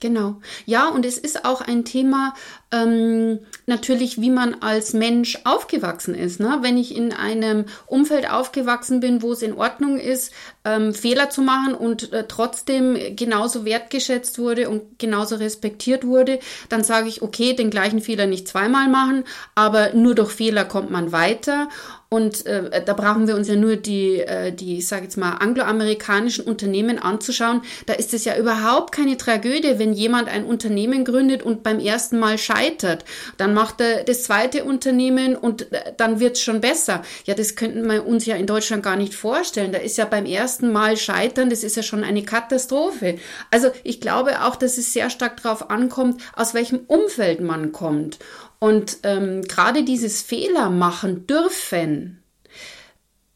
Genau. 0.00 0.36
Ja, 0.64 0.88
und 0.88 1.04
es 1.04 1.18
ist 1.18 1.44
auch 1.44 1.60
ein 1.60 1.84
Thema, 1.84 2.32
ähm, 2.72 3.40
natürlich, 3.66 4.18
wie 4.18 4.30
man 4.30 4.62
als 4.62 4.94
Mensch 4.94 5.38
aufgewachsen 5.44 6.14
ist. 6.14 6.40
Ne? 6.40 6.60
Wenn 6.62 6.78
ich 6.78 6.96
in 6.96 7.12
einem 7.12 7.66
Umfeld 7.86 8.30
aufgewachsen 8.30 9.00
bin, 9.00 9.20
wo 9.20 9.32
es 9.32 9.42
in 9.42 9.52
Ordnung 9.52 9.98
ist, 9.98 10.32
ähm, 10.64 10.94
Fehler 10.94 11.28
zu 11.28 11.42
machen 11.42 11.74
und 11.74 12.14
äh, 12.14 12.24
trotzdem 12.26 12.96
genauso 13.14 13.66
wertgeschätzt 13.66 14.38
wurde 14.38 14.70
und 14.70 14.98
genauso 14.98 15.36
respektiert 15.36 16.06
wurde, 16.06 16.38
dann 16.70 16.82
sage 16.82 17.08
ich, 17.08 17.20
okay, 17.20 17.52
den 17.52 17.68
gleichen 17.68 18.00
Fehler 18.00 18.26
nicht 18.26 18.48
zweimal 18.48 18.88
machen, 18.88 19.24
aber 19.54 19.92
nur 19.92 20.14
durch 20.14 20.30
Fehler 20.32 20.64
kommt 20.64 20.90
man 20.90 21.12
weiter. 21.12 21.68
Und 22.12 22.44
äh, 22.44 22.82
da 22.84 22.92
brauchen 22.94 23.28
wir 23.28 23.36
uns 23.36 23.46
ja 23.46 23.54
nur 23.54 23.76
die, 23.76 24.18
äh, 24.18 24.50
die 24.52 24.78
ich 24.78 24.88
sage 24.88 25.04
jetzt 25.04 25.16
mal, 25.16 25.34
angloamerikanischen 25.34 26.44
Unternehmen 26.44 26.98
anzuschauen. 26.98 27.62
Da 27.86 27.92
ist 27.92 28.12
es 28.12 28.24
ja 28.24 28.36
überhaupt 28.36 28.90
keine 28.90 29.16
Tragödie, 29.16 29.78
wenn 29.78 29.92
jemand 29.92 30.26
ein 30.26 30.44
Unternehmen 30.44 31.04
gründet 31.04 31.44
und 31.44 31.62
beim 31.62 31.78
ersten 31.78 32.18
Mal 32.18 32.36
scheitert. 32.36 33.04
Dann 33.36 33.54
macht 33.54 33.80
er 33.80 34.02
das 34.02 34.24
zweite 34.24 34.64
Unternehmen 34.64 35.36
und 35.36 35.70
äh, 35.70 35.92
dann 35.96 36.18
wird's 36.18 36.40
schon 36.40 36.60
besser. 36.60 37.02
Ja, 37.26 37.34
das 37.34 37.54
könnten 37.54 37.88
wir 37.88 38.04
uns 38.04 38.26
ja 38.26 38.34
in 38.34 38.48
Deutschland 38.48 38.82
gar 38.82 38.96
nicht 38.96 39.14
vorstellen. 39.14 39.70
Da 39.70 39.78
ist 39.78 39.96
ja 39.96 40.04
beim 40.04 40.26
ersten 40.26 40.72
Mal 40.72 40.96
scheitern, 40.96 41.48
das 41.48 41.62
ist 41.62 41.76
ja 41.76 41.84
schon 41.84 42.02
eine 42.02 42.24
Katastrophe. 42.24 43.20
Also 43.52 43.70
ich 43.84 44.00
glaube 44.00 44.42
auch, 44.42 44.56
dass 44.56 44.78
es 44.78 44.92
sehr 44.92 45.10
stark 45.10 45.40
darauf 45.40 45.70
ankommt, 45.70 46.20
aus 46.34 46.54
welchem 46.54 46.80
Umfeld 46.88 47.40
man 47.40 47.70
kommt. 47.70 48.18
Und 48.60 48.98
ähm, 49.02 49.42
gerade 49.42 49.84
dieses 49.84 50.22
Fehler 50.22 50.70
machen 50.70 51.26
dürfen, 51.26 52.22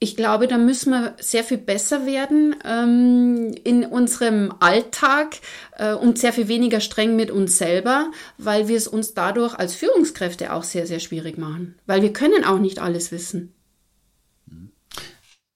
Ich 0.04 0.16
glaube, 0.16 0.48
da 0.48 0.58
müssen 0.58 0.90
wir 0.90 1.16
sehr 1.18 1.44
viel 1.44 1.56
besser 1.56 2.04
werden 2.04 2.54
ähm, 2.62 3.54
in 3.64 3.86
unserem 3.86 4.52
Alltag 4.60 5.36
äh, 5.78 5.94
und 5.94 6.18
sehr 6.18 6.34
viel 6.34 6.48
weniger 6.48 6.80
streng 6.80 7.16
mit 7.16 7.30
uns 7.30 7.56
selber, 7.56 8.10
weil 8.36 8.68
wir 8.68 8.76
es 8.76 8.86
uns 8.86 9.14
dadurch 9.14 9.54
als 9.54 9.74
Führungskräfte 9.74 10.52
auch 10.52 10.62
sehr, 10.62 10.86
sehr 10.86 11.00
schwierig 11.00 11.38
machen. 11.38 11.76
Weil 11.86 12.02
wir 12.02 12.12
können 12.12 12.44
auch 12.44 12.58
nicht 12.58 12.80
alles 12.80 13.12
wissen. 13.12 13.54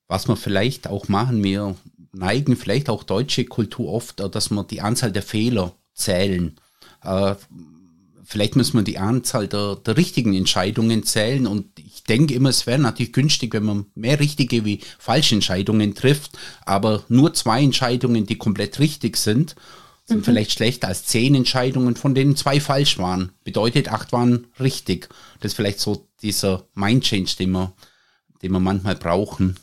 Was 0.06 0.28
wir 0.28 0.37
vielleicht 0.37 0.87
auch 0.87 1.08
machen, 1.08 1.44
wir 1.44 1.76
neigen 2.12 2.56
vielleicht 2.56 2.88
auch 2.88 3.02
deutsche 3.02 3.44
Kultur 3.44 3.92
oft, 3.92 4.20
äh, 4.20 4.30
dass 4.30 4.48
wir 4.48 4.64
die 4.64 4.80
Anzahl 4.80 5.12
der 5.12 5.22
Fehler 5.22 5.75
zählen. 5.92 6.56
Äh, 7.04 7.34
vielleicht 8.28 8.56
müssen 8.56 8.76
wir 8.76 8.85
die 8.85 8.99
Anzahl 8.99 9.49
der, 9.49 9.76
der 9.76 9.97
richtigen 9.97 10.35
Entscheidungen 10.35 11.02
zählen 11.02 11.47
und 11.47 11.66
ich 11.78 12.04
denke 12.04 12.35
immer, 12.35 12.50
es 12.50 12.66
wäre 12.66 12.78
natürlich 12.78 13.14
günstig, 13.14 13.54
wenn 13.54 13.64
man 13.64 13.87
mehr 13.94 14.20
richtige 14.20 14.66
wie 14.66 14.80
falsche 14.99 15.35
Entscheidungen 15.35 15.94
trifft, 15.94 16.32
aber 16.66 17.02
nur 17.08 17.32
zwei 17.32 17.62
Entscheidungen, 17.62 18.26
die 18.26 18.37
komplett 18.37 18.80
richtig 18.80 19.16
sind, 19.16 19.56
sind 20.04 20.18
mhm. 20.18 20.25
vielleicht 20.25 20.52
schlechter 20.52 20.88
als 20.88 21.06
zehn 21.06 21.35
Entscheidungen, 21.35 21.97
von 21.97 22.14
denen 22.14 22.37
zwei 22.37 22.61
falsch 22.61 22.99
waren. 22.99 23.32
Bedeutet, 23.44 23.90
acht 23.90 24.12
waren 24.12 24.47
richtig. 24.61 25.08
Das 25.40 25.52
ist 25.52 25.56
vielleicht 25.56 25.80
so 25.80 26.06
dieser 26.20 26.64
Mind-Change, 26.75 27.35
den 27.38 27.52
wir, 27.52 27.73
den 28.42 28.52
wir 28.52 28.61
manchmal 28.61 28.97
brauchen. 28.97 29.58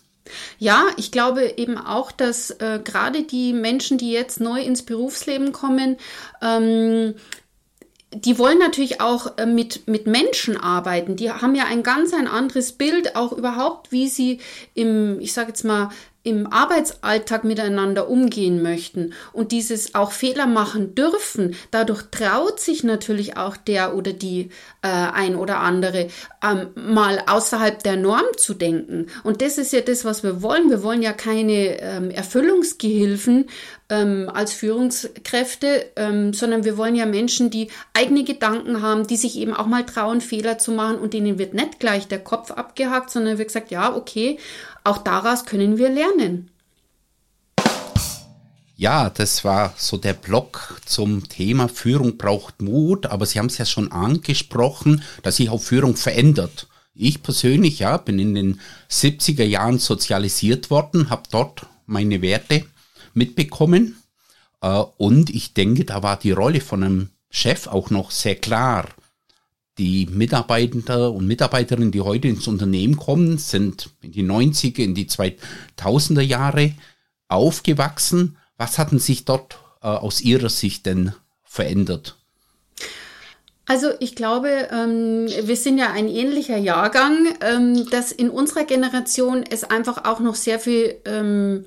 Ja, 0.58 0.88
ich 0.98 1.12
glaube 1.12 1.54
eben 1.58 1.78
auch, 1.78 2.12
dass 2.12 2.50
äh, 2.50 2.80
gerade 2.84 3.24
die 3.24 3.54
Menschen, 3.54 4.00
die 4.00 4.12
jetzt 4.12 4.40
neu 4.40 4.60
ins 4.60 4.84
Berufsleben 4.84 5.52
kommen, 5.52 5.98
ähm, 6.42 7.14
die 8.16 8.38
wollen 8.38 8.58
natürlich 8.58 9.02
auch 9.02 9.38
äh, 9.38 9.46
mit, 9.46 9.88
mit 9.88 10.08
Menschen 10.08 10.58
arbeiten. 10.58 11.16
Die 11.16 11.32
haben 11.32 11.56
ja 11.56 11.66
ein 11.66 11.84
ganz 11.84 12.14
ein 12.14 12.28
anderes 12.28 12.74
Bild, 12.74 13.16
auch 13.16 13.32
überhaupt, 13.32 13.92
wie 13.92 14.08
sie 14.08 14.40
im, 14.74 15.20
ich 15.20 15.34
sage 15.34 15.50
jetzt 15.50 15.64
mal, 15.64 15.90
im 16.26 16.52
Arbeitsalltag 16.52 17.44
miteinander 17.44 18.10
umgehen 18.10 18.64
möchten 18.64 19.14
und 19.32 19.52
dieses 19.52 19.94
auch 19.94 20.12
Fehler 20.12 20.48
machen 20.48 20.96
dürfen, 20.96 21.56
dadurch 21.70 22.02
traut 22.10 22.60
sich 22.60 22.84
natürlich 22.84 23.38
auch 23.38 23.56
der 23.56 23.96
oder 23.96 24.12
die 24.12 24.50
äh, 24.82 24.88
ein 24.88 25.36
oder 25.36 25.60
andere 25.60 26.08
ähm, 26.44 26.70
mal 26.76 27.22
außerhalb 27.28 27.82
der 27.84 27.98
Norm 27.98 28.26
zu 28.38 28.56
denken. 28.56 29.06
Und 29.24 29.44
das 29.44 29.60
ist 29.60 29.72
ja 29.72 29.82
das, 29.82 30.04
was 30.04 30.24
wir 30.24 30.42
wollen. 30.42 30.72
Wir 30.72 30.82
wollen 30.82 31.04
ja 31.04 31.14
keine 31.14 31.80
ähm, 31.80 32.10
Erfüllungsgehilfen 32.10 33.46
ähm, 33.90 34.28
als 34.34 34.52
Führungskräfte, 34.54 35.92
ähm, 35.96 36.34
sondern 36.34 36.66
wir 36.66 36.76
wollen 36.76 36.96
ja 36.96 37.06
Menschen, 37.06 37.52
die 37.52 37.70
eigene 37.94 38.24
Gedanken 38.24 38.82
haben, 38.82 39.06
die 39.06 39.18
sich 39.18 39.38
eben 39.38 39.54
auch 39.54 39.68
mal 39.68 39.86
trauen, 39.86 40.22
Fehler 40.22 40.58
zu 40.58 40.72
machen 40.72 40.98
und 40.98 41.14
denen 41.14 41.38
wird 41.38 41.54
nicht 41.54 41.80
gleich 41.80 42.08
der 42.08 42.24
Kopf 42.24 42.50
abgehakt, 42.50 43.12
sondern 43.12 43.38
wird 43.38 43.50
gesagt, 43.50 43.70
ja, 43.70 43.96
okay, 43.96 44.40
auch 44.86 45.00
daraus 45.00 45.46
können 45.46 45.78
wir 45.78 45.90
lernen. 45.90 46.52
Ja, 48.78 49.10
das 49.10 49.46
war 49.46 49.74
so 49.78 49.96
der 49.96 50.14
Block 50.14 50.82
zum 50.86 51.30
Thema 51.30 51.70
Führung 51.70 52.18
braucht 52.18 52.62
Mut, 52.62 53.06
aber 53.06 53.26
Sie 53.26 53.40
haben 53.40 53.46
es 53.46 53.58
ja 53.58 53.66
schon 53.66 53.92
angesprochen, 53.92 55.02
dass 55.24 55.38
sich 55.38 55.50
auch 55.50 55.62
Führung 55.62 55.96
verändert. 55.96 56.68
Ich 56.94 57.24
persönlich, 57.24 57.80
ja, 57.80 57.98
bin 57.98 58.20
in 58.20 58.36
den 58.36 58.62
70er 58.90 59.46
Jahren 59.46 59.80
sozialisiert 59.80 60.70
worden, 60.70 61.10
habe 61.10 61.24
dort 61.32 61.68
meine 61.86 62.22
Werte 62.22 62.66
mitbekommen 63.14 63.96
äh, 64.62 64.84
und 64.98 65.30
ich 65.30 65.54
denke, 65.54 65.86
da 65.86 66.04
war 66.04 66.18
die 66.18 66.32
Rolle 66.32 66.60
von 66.60 66.84
einem 66.84 67.10
Chef 67.30 67.68
auch 67.68 67.90
noch 67.90 68.12
sehr 68.12 68.36
klar. 68.36 68.90
Die 69.78 70.06
Mitarbeiter 70.06 71.12
und 71.12 71.28
Mitarbeiterinnen, 71.28 71.92
die 71.92 72.02
heute 72.02 72.30
ins 72.30 72.48
Unternehmen 72.48 72.96
kommen, 72.96 73.38
sind 73.38 73.90
in 74.02 74.14
die 74.14 74.24
90er, 74.24 74.84
in 74.84 74.96
die 74.96 75.08
2000er 75.08 76.22
Jahre 76.22 76.74
aufgewachsen. 77.28 78.38
Was 78.58 78.78
hatten 78.78 79.00
sich 79.00 79.26
dort 79.26 79.60
äh, 79.82 79.88
aus 79.88 80.22
Ihrer 80.22 80.50
Sicht 80.50 80.86
denn 80.86 81.14
verändert? 81.44 82.16
Also 83.68 83.90
ich 84.00 84.16
glaube, 84.16 84.70
ähm, 84.72 85.28
wir 85.28 85.56
sind 85.58 85.80
ja 85.80 85.92
ein 85.92 86.08
ähnlicher 86.08 86.58
Jahrgang, 86.58 87.36
ähm, 87.42 87.90
dass 87.90 88.12
in 88.12 88.30
unserer 88.30 88.64
Generation 88.64 89.44
es 89.50 89.64
einfach 89.64 90.06
auch 90.06 90.20
noch 90.20 90.36
sehr 90.36 90.60
viel 90.60 90.96
ähm, 91.06 91.66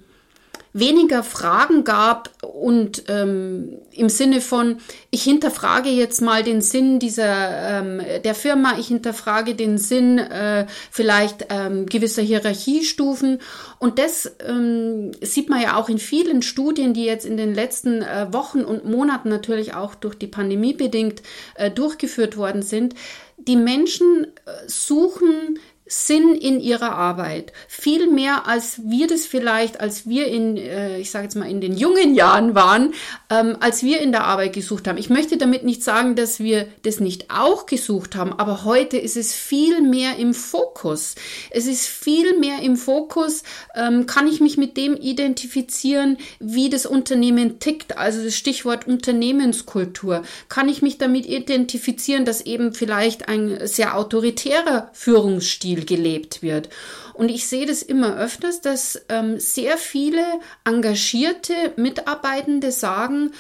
weniger 0.73 1.23
Fragen 1.23 1.85
gab 1.85 2.31
und 2.43 3.05
ähm, 3.09 3.79
im 3.93 4.09
Sinne 4.09 4.41
von, 4.41 4.79
ich 5.11 5.23
hinterfrage 5.23 5.89
jetzt 5.89 6.21
mal 6.21 6.43
den 6.43 6.61
Sinn 6.61 6.99
dieser 6.99 7.81
ähm, 7.81 8.03
der 8.25 8.35
Firma, 8.35 8.79
ich 8.79 8.89
hinterfrage 8.89 9.55
den 9.55 9.79
Sinn 9.79 10.19
äh, 10.19 10.67
vielleicht 10.91 11.47
ähm, 11.51 11.87
gewisser 11.87 12.23
Hierarchiestufen 12.23 13.41
und 13.79 13.99
das 13.99 14.31
ähm, 14.47 15.13
sieht 15.21 15.49
man 15.49 15.63
ja 15.63 15.77
auch 15.77 15.89
in 15.89 15.99
vielen 15.99 16.43
Studien, 16.43 16.95
die 16.95 17.05
jetzt 17.05 17.27
in 17.27 17.37
den 17.37 17.55
letzten 17.55 18.03
äh, 18.03 18.33
Wochen 18.33 18.61
und 18.61 18.85
Monaten 18.85 19.29
natürlich 19.29 19.75
auch 19.75 19.95
durch 19.95 20.17
die 20.17 20.27
Pandemie 20.27 20.75
bedingt 20.75 21.23
äh, 21.55 21.71
durchgeführt 21.71 22.37
worden 22.37 22.63
sind. 22.63 22.95
Die 23.37 23.57
Menschen 23.57 24.25
äh, 24.25 24.51
suchen 24.67 25.59
Sinn 25.89 26.35
in 26.35 26.61
ihrer 26.61 26.93
Arbeit. 26.93 27.53
Viel 27.67 28.07
mehr 28.11 28.47
als 28.47 28.81
wir 28.85 29.07
das 29.07 29.27
vielleicht, 29.27 29.81
als 29.81 30.07
wir 30.07 30.27
in, 30.27 30.57
äh, 30.57 30.99
ich 30.99 31.11
sage 31.11 31.25
jetzt 31.25 31.35
mal, 31.35 31.51
in 31.51 31.61
den 31.61 31.77
jungen 31.77 32.15
Jahren 32.15 32.55
waren, 32.55 32.95
ähm, 33.31 33.57
als 33.61 33.83
wir 33.83 34.01
in 34.01 34.13
der 34.13 34.25
Arbeit 34.25 34.53
gesucht 34.53 34.87
haben. 34.87 34.99
Ich 34.99 35.11
möchte 35.11 35.39
damit 35.39 35.65
nicht 35.65 35.83
sagen, 35.83 36.15
dass 36.15 36.41
wir 36.41 36.69
das 36.83 37.01
nicht 37.01 37.31
auch 37.31 37.67
gesucht 37.67 38.17
haben, 38.17 38.33
aber 38.33 38.65
heute 38.65 38.99
ist 38.99 39.17
es 39.17 39.33
viel 39.33 39.81
mehr 39.81 40.17
im 40.17 40.35
Fokus. 40.35 41.15
Es 41.51 41.67
ist 41.67 41.87
viel 41.87 42.39
mehr 42.39 42.61
im 42.63 42.77
Fokus, 42.77 43.43
ähm, 43.75 44.07
kann 44.07 44.29
ich 44.29 44.41
mich 44.41 44.59
mit 44.59 44.77
dem 44.77 44.95
identifizieren, 44.95 46.19
wie 46.39 46.69
das 46.69 46.87
Unternehmen 46.87 47.59
tickt, 47.61 47.97
also 47.97 48.23
das 48.23 48.37
Stichwort 48.37 48.87
Unternehmenskultur. 48.87 50.23
Kann 50.49 50.69
ich 50.69 50.83
mich 50.83 50.99
damit 50.99 51.27
identifizieren, 51.27 52.25
dass 52.25 52.43
eben 52.43 52.75
vielleicht 52.75 53.29
ein 53.29 53.67
sehr 53.67 53.97
autoritärer 53.97 54.91
Führungsstil 54.93 55.78
Lebensstil 55.79 55.85
gelebt 55.85 56.43
wird. 56.43 56.69
Und 57.15 57.31
ich 57.31 57.47
sehe 57.47 57.67
das 57.67 57.83
immer 57.83 58.17
öfters, 58.17 58.61
dass 58.61 59.03
ähm, 59.09 59.41
sehr 59.41 59.77
viele 59.77 60.25
engagierte 60.65 61.55
Mitarbeitende 61.77 62.73
sagen, 62.73 63.33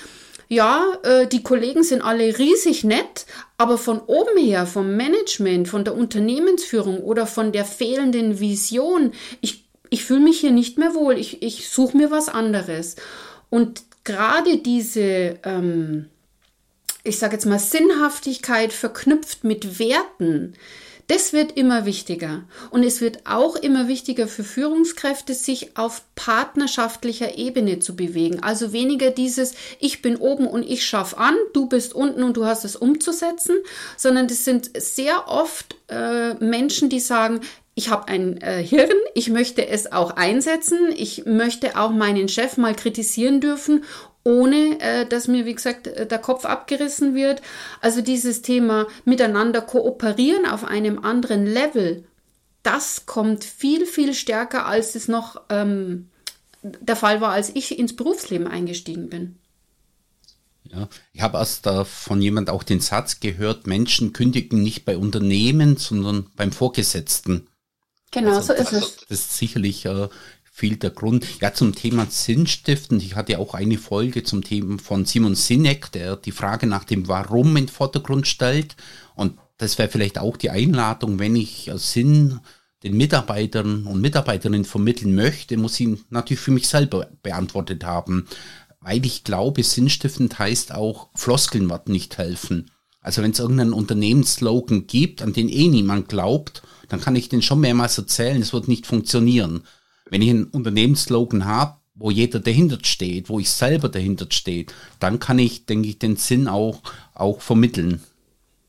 ja, 0.48 0.85
äh, 1.03 1.27
die 1.27 1.42
Kollegen 1.42 1.83
sind 1.83 2.01
alle 2.03 2.38
riesig 2.38 2.83
nett, 2.83 3.27
aber 3.59 3.77
von 3.77 4.01
oben 4.01 4.38
her, 4.38 4.66
vom 4.66 4.96
Management, 4.96 5.68
von 5.68 5.85
der 5.85 5.94
Unternehmensführung 5.94 7.01
oder 7.01 7.27
von 7.27 7.53
der 7.53 7.64
fehlenden 7.64 8.40
Vision, 8.40 9.12
ich, 9.42 9.64
ich 9.90 10.05
fühle 10.05 10.20
mich 10.20 10.40
hier 10.40 10.53
nicht 10.53 10.79
mehr 10.79 10.94
wohl, 10.94 11.18
ich, 11.18 11.42
ich 11.42 11.68
suche 11.68 11.96
mir 11.96 12.11
was 12.11 12.29
anderes. 12.29 12.96
Und 13.51 13.83
gerade 14.05 14.57
diese, 14.57 15.38
ähm, 15.44 16.07
ich 17.05 17.18
sage 17.18 17.35
jetzt 17.35 17.44
mal, 17.44 17.59
Sinnhaftigkeit 17.59 18.72
verknüpft 18.72 19.44
mit 19.44 19.79
Werten, 19.79 20.55
das 21.09 21.33
wird 21.33 21.53
immer 21.57 21.87
wichtiger. 21.87 22.44
Und 22.71 22.83
es 22.83 23.01
wird 23.01 23.27
auch 23.27 23.57
immer 23.57 23.88
wichtiger 23.88 24.29
für 24.29 24.44
Führungskräfte, 24.44 25.35
sich 25.35 25.77
auf 25.77 26.03
partnerschaftlicher 26.14 27.37
Ebene 27.38 27.79
zu 27.79 27.97
bewegen. 27.97 28.42
Also 28.42 28.73
weniger 28.73 29.11
dieses, 29.11 29.55
ich 29.81 30.03
bin 30.03 30.16
oben 30.16 30.47
und 30.47 30.62
ich 30.62 30.85
schaffe 30.85 31.16
an, 31.16 31.35
du 31.55 31.66
bist 31.66 31.94
unten 31.94 32.23
und 32.23 32.37
du 32.37 32.44
hast 32.44 32.64
es 32.64 32.77
umzusetzen, 32.77 33.57
sondern 33.97 34.29
das 34.29 34.44
sind 34.44 34.71
sehr 34.81 35.29
oft 35.29 35.77
äh, 35.88 36.35
Menschen, 36.35 36.90
die 36.90 37.01
sagen, 37.01 37.40
ich 37.78 37.90
habe 37.90 38.08
ein 38.08 38.38
äh, 38.38 38.60
Hirn, 38.62 38.90
ich 39.14 39.30
möchte 39.30 39.68
es 39.68 39.92
auch 39.92 40.10
einsetzen, 40.16 40.92
ich 40.96 41.26
möchte 41.26 41.78
auch 41.78 41.92
meinen 41.92 42.28
Chef 42.28 42.56
mal 42.56 42.74
kritisieren 42.74 43.40
dürfen 43.40 43.84
ohne 44.24 44.78
äh, 44.80 45.06
dass 45.06 45.28
mir, 45.28 45.46
wie 45.46 45.54
gesagt, 45.54 45.86
äh, 45.86 46.06
der 46.06 46.18
Kopf 46.18 46.44
abgerissen 46.44 47.14
wird. 47.14 47.40
Also 47.80 48.02
dieses 48.02 48.42
Thema 48.42 48.86
miteinander 49.06 49.62
kooperieren 49.62 50.44
auf 50.44 50.64
einem 50.64 50.98
anderen 50.98 51.46
Level, 51.46 52.04
das 52.62 53.06
kommt 53.06 53.44
viel, 53.44 53.86
viel 53.86 54.12
stärker, 54.12 54.66
als 54.66 54.94
es 54.94 55.08
noch 55.08 55.40
ähm, 55.48 56.10
der 56.62 56.96
Fall 56.96 57.22
war, 57.22 57.30
als 57.30 57.50
ich 57.54 57.78
ins 57.78 57.96
Berufsleben 57.96 58.48
eingestiegen 58.48 59.08
bin. 59.08 59.36
Ja, 60.64 60.88
ich 61.14 61.22
habe 61.22 61.38
erst 61.38 61.64
da 61.64 61.84
von 61.84 62.20
jemand 62.20 62.50
auch 62.50 62.62
den 62.62 62.80
Satz 62.80 63.20
gehört, 63.20 63.66
Menschen 63.66 64.12
kündigen 64.12 64.62
nicht 64.62 64.84
bei 64.84 64.98
Unternehmen, 64.98 65.78
sondern 65.78 66.26
beim 66.36 66.52
Vorgesetzten. 66.52 67.47
Genau, 68.11 68.37
also, 68.37 68.49
so 68.49 68.53
ist 68.55 68.73
es. 68.73 68.97
Das 69.09 69.21
ist 69.21 69.37
sicherlich 69.37 69.85
äh, 69.85 70.09
viel 70.59 70.77
der 70.77 70.90
Grund. 70.90 71.27
Ja, 71.40 71.55
zum 71.55 71.75
Thema 71.75 72.07
Sinnstiften. 72.09 72.99
Ich 73.01 73.14
hatte 73.16 73.38
auch 73.38 73.55
eine 73.55 73.79
Folge 73.79 74.25
zum 74.25 74.42
Thema 74.42 74.79
von 74.79 75.05
Simon 75.05 75.35
Sinek, 75.35 75.92
der 75.92 76.16
die 76.16 76.33
Frage 76.33 76.66
nach 76.66 76.85
dem 76.85 77.07
Warum 77.09 77.57
in 77.57 77.66
den 77.66 77.68
Vordergrund 77.68 78.27
stellt. 78.27 78.77
Und 79.14 79.38
das 79.59 79.79
wäre 79.79 79.88
vielleicht 79.88 80.18
auch 80.18 80.37
die 80.37 80.51
Einladung, 80.51 81.18
wenn 81.18 81.37
ich 81.37 81.71
Sinn 81.77 82.40
den 82.83 82.97
Mitarbeitern 82.97 83.87
und 83.87 84.01
Mitarbeiterinnen 84.01 84.64
vermitteln 84.64 85.14
möchte, 85.14 85.57
muss 85.57 85.75
ich 85.75 85.87
ihn 85.87 86.05
natürlich 86.11 86.40
für 86.40 86.53
mich 86.53 86.68
selber 86.68 87.09
beantwortet 87.23 87.85
haben. 87.85 88.27
Weil 88.81 89.05
ich 89.05 89.25
glaube, 89.25 89.64
sinnstiftend 89.64 90.38
heißt 90.38 90.73
auch, 90.73 91.09
Floskeln 91.14 91.68
wird 91.68 91.88
nicht 91.88 92.18
helfen. 92.18 92.71
Also 93.01 93.23
wenn 93.23 93.33
es 93.33 93.38
irgendeinen 93.38 93.73
Unternehmensslogan 93.73 94.87
gibt, 94.87 95.23
an 95.23 95.33
den 95.33 95.49
eh 95.49 95.68
niemand 95.68 96.09
glaubt, 96.09 96.62
dann 96.88 97.01
kann 97.01 97.16
ich 97.16 97.29
den 97.29 97.42
schon 97.42 97.61
mehrmals 97.61 97.98
erzählen, 97.98 98.40
es 98.40 98.53
wird 98.53 98.68
nicht 98.68 98.87
funktionieren 98.87 99.62
Wenn 100.11 100.22
ich 100.22 100.31
einen 100.31 100.44
Unternehmensslogan 100.44 101.44
habe, 101.44 101.77
wo 101.94 102.11
jeder 102.11 102.40
dahinter 102.40 102.79
steht, 102.83 103.29
wo 103.29 103.38
ich 103.38 103.51
selber 103.51 103.88
dahinter 103.88 104.27
steht, 104.31 104.72
dann 105.01 105.18
kann 105.18 105.38
ich, 105.38 105.66
denke 105.66 105.88
ich, 105.88 105.98
den 105.98 106.16
Sinn 106.16 106.48
auch, 106.48 106.81
auch 107.14 107.40
vermitteln. 107.40 108.01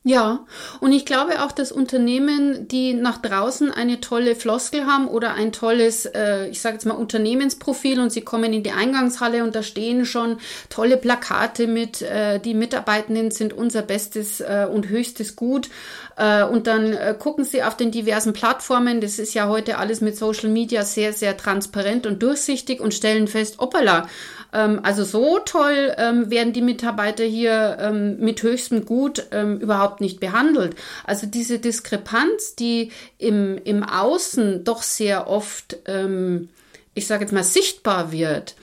Ja, 0.02 0.46
und 0.80 0.92
ich 0.92 1.04
glaube 1.04 1.44
auch, 1.44 1.52
dass 1.52 1.72
Unternehmen, 1.72 2.66
die 2.68 2.94
nach 2.94 3.18
draußen 3.18 3.70
eine 3.70 4.00
tolle 4.00 4.34
Floskel 4.34 4.86
haben 4.86 5.06
oder 5.06 5.34
ein 5.34 5.52
tolles, 5.52 6.06
äh, 6.06 6.48
ich 6.48 6.62
sage 6.62 6.76
jetzt 6.76 6.86
mal, 6.86 6.94
Unternehmensprofil 6.94 8.00
und 8.00 8.10
sie 8.10 8.22
kommen 8.22 8.50
in 8.54 8.62
die 8.62 8.70
Eingangshalle 8.70 9.44
und 9.44 9.54
da 9.54 9.62
stehen 9.62 10.06
schon 10.06 10.38
tolle 10.70 10.96
Plakate 10.96 11.66
mit, 11.66 12.00
äh, 12.00 12.40
die 12.40 12.54
Mitarbeitenden 12.54 13.30
sind 13.30 13.52
unser 13.52 13.82
bestes 13.82 14.40
äh, 14.40 14.66
und 14.72 14.88
höchstes 14.88 15.36
Gut. 15.36 15.68
Äh, 16.16 16.44
und 16.44 16.66
dann 16.66 16.94
äh, 16.94 17.14
gucken 17.18 17.44
sie 17.44 17.62
auf 17.62 17.76
den 17.76 17.90
diversen 17.90 18.32
Plattformen, 18.32 19.02
das 19.02 19.18
ist 19.18 19.34
ja 19.34 19.48
heute 19.48 19.76
alles 19.76 20.00
mit 20.00 20.16
Social 20.16 20.48
Media 20.48 20.82
sehr, 20.82 21.12
sehr 21.12 21.36
transparent 21.36 22.06
und 22.06 22.22
durchsichtig 22.22 22.80
und 22.80 22.94
stellen 22.94 23.28
fest, 23.28 23.56
opala, 23.58 24.08
ähm, 24.52 24.80
also 24.82 25.04
so 25.04 25.38
toll 25.38 25.94
ähm, 25.96 26.30
werden 26.30 26.52
die 26.52 26.62
Mitarbeiter 26.62 27.24
hier 27.24 27.78
ähm, 27.80 28.18
mit 28.18 28.42
höchstem 28.42 28.84
Gut 28.84 29.26
ähm, 29.30 29.58
überhaupt 29.58 30.00
nicht 30.00 30.20
behandelt. 30.20 30.76
Also 31.04 31.26
diese 31.26 31.58
Diskrepanz, 31.58 32.56
die 32.56 32.92
im, 33.18 33.58
im 33.64 33.82
Außen 33.82 34.64
doch 34.64 34.82
sehr 34.82 35.28
oft, 35.28 35.78
ähm, 35.86 36.48
ich 36.94 37.06
sage 37.06 37.24
jetzt 37.24 37.32
mal, 37.32 37.44
sichtbar 37.44 38.12
wird. 38.12 38.54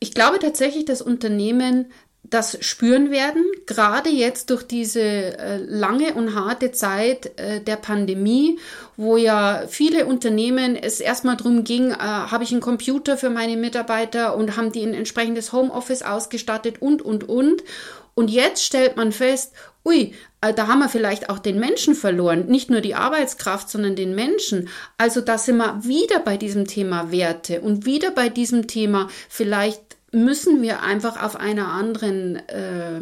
Ich 0.00 0.12
glaube 0.12 0.38
tatsächlich, 0.38 0.84
dass 0.84 1.00
Unternehmen 1.00 1.86
das 2.34 2.58
spüren 2.64 3.12
werden, 3.12 3.44
gerade 3.64 4.10
jetzt 4.10 4.50
durch 4.50 4.64
diese 4.64 5.00
äh, 5.00 5.58
lange 5.58 6.14
und 6.14 6.34
harte 6.34 6.72
Zeit 6.72 7.38
äh, 7.38 7.60
der 7.60 7.76
Pandemie, 7.76 8.58
wo 8.96 9.16
ja 9.16 9.62
viele 9.68 10.06
Unternehmen 10.06 10.74
es 10.74 10.98
erstmal 10.98 11.36
darum 11.36 11.62
ging, 11.62 11.92
äh, 11.92 11.96
habe 11.96 12.42
ich 12.42 12.50
einen 12.50 12.60
Computer 12.60 13.16
für 13.16 13.30
meine 13.30 13.56
Mitarbeiter 13.56 14.36
und 14.36 14.56
haben 14.56 14.72
die 14.72 14.82
ein 14.82 14.94
entsprechendes 14.94 15.52
Homeoffice 15.52 16.02
ausgestattet 16.02 16.82
und, 16.82 17.02
und, 17.02 17.28
und. 17.28 17.62
Und 18.16 18.30
jetzt 18.30 18.64
stellt 18.64 18.96
man 18.96 19.12
fest, 19.12 19.52
ui, 19.84 20.12
äh, 20.40 20.52
da 20.52 20.66
haben 20.66 20.80
wir 20.80 20.88
vielleicht 20.88 21.30
auch 21.30 21.38
den 21.38 21.60
Menschen 21.60 21.94
verloren, 21.94 22.46
nicht 22.46 22.68
nur 22.68 22.80
die 22.80 22.96
Arbeitskraft, 22.96 23.70
sondern 23.70 23.94
den 23.94 24.16
Menschen. 24.16 24.68
Also 24.98 25.20
da 25.20 25.38
sind 25.38 25.58
wir 25.58 25.84
wieder 25.84 26.18
bei 26.18 26.36
diesem 26.36 26.66
Thema 26.66 27.12
Werte 27.12 27.60
und 27.60 27.86
wieder 27.86 28.10
bei 28.10 28.28
diesem 28.28 28.66
Thema 28.66 29.08
vielleicht 29.28 29.93
müssen 30.14 30.62
wir 30.62 30.82
einfach 30.82 31.22
auf 31.22 31.36
einer 31.36 31.68
anderen 31.68 32.36
äh, 32.48 33.00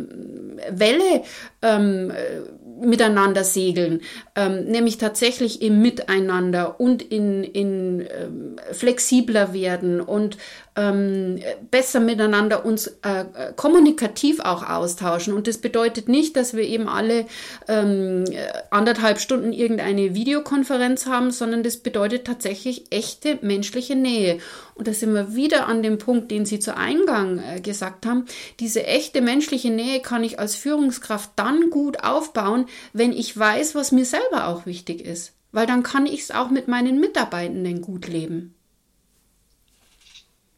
Welle 0.70 1.22
ähm, 1.60 2.10
äh, 2.10 2.84
miteinander 2.84 3.44
segeln, 3.44 4.00
ähm, 4.34 4.64
nämlich 4.64 4.98
tatsächlich 4.98 5.62
im 5.62 5.82
Miteinander 5.82 6.80
und 6.80 7.02
in, 7.02 7.44
in 7.44 8.00
ähm, 8.00 8.56
flexibler 8.72 9.52
werden 9.52 10.00
und 10.00 10.36
ähm, 10.74 11.38
besser 11.70 12.00
miteinander 12.00 12.64
uns 12.64 12.86
äh, 13.02 13.24
kommunikativ 13.56 14.40
auch 14.40 14.68
austauschen. 14.68 15.34
Und 15.34 15.46
das 15.46 15.58
bedeutet 15.58 16.08
nicht, 16.08 16.36
dass 16.36 16.54
wir 16.54 16.64
eben 16.64 16.88
alle 16.88 17.26
ähm, 17.68 18.24
anderthalb 18.70 19.20
Stunden 19.20 19.52
irgendeine 19.52 20.14
Videokonferenz 20.14 21.06
haben, 21.06 21.30
sondern 21.30 21.62
das 21.62 21.78
bedeutet 21.78 22.26
tatsächlich 22.26 22.86
echte 22.90 23.38
menschliche 23.42 23.96
Nähe. 23.96 24.38
Und 24.74 24.88
da 24.88 24.94
sind 24.94 25.12
wir 25.12 25.34
wieder 25.34 25.66
an 25.66 25.82
dem 25.82 25.98
Punkt, 25.98 26.30
den 26.30 26.46
Sie 26.46 26.58
zu 26.58 26.76
Eingang 26.76 27.38
äh, 27.38 27.60
gesagt 27.60 28.06
haben. 28.06 28.24
Diese 28.58 28.84
echte 28.86 29.20
menschliche 29.20 29.70
Nähe 29.70 30.00
kann 30.00 30.24
ich 30.24 30.38
als 30.38 30.54
Führungskraft 30.54 31.32
dann 31.36 31.68
gut 31.70 32.02
aufbauen, 32.02 32.66
wenn 32.92 33.12
ich 33.12 33.36
weiß, 33.36 33.74
was 33.74 33.92
mir 33.92 34.06
selber 34.06 34.46
auch 34.48 34.64
wichtig 34.64 35.04
ist. 35.04 35.34
Weil 35.52 35.66
dann 35.66 35.82
kann 35.82 36.06
ich 36.06 36.22
es 36.22 36.30
auch 36.30 36.48
mit 36.48 36.66
meinen 36.66 36.98
Mitarbeitenden 36.98 37.82
gut 37.82 38.08
leben. 38.08 38.54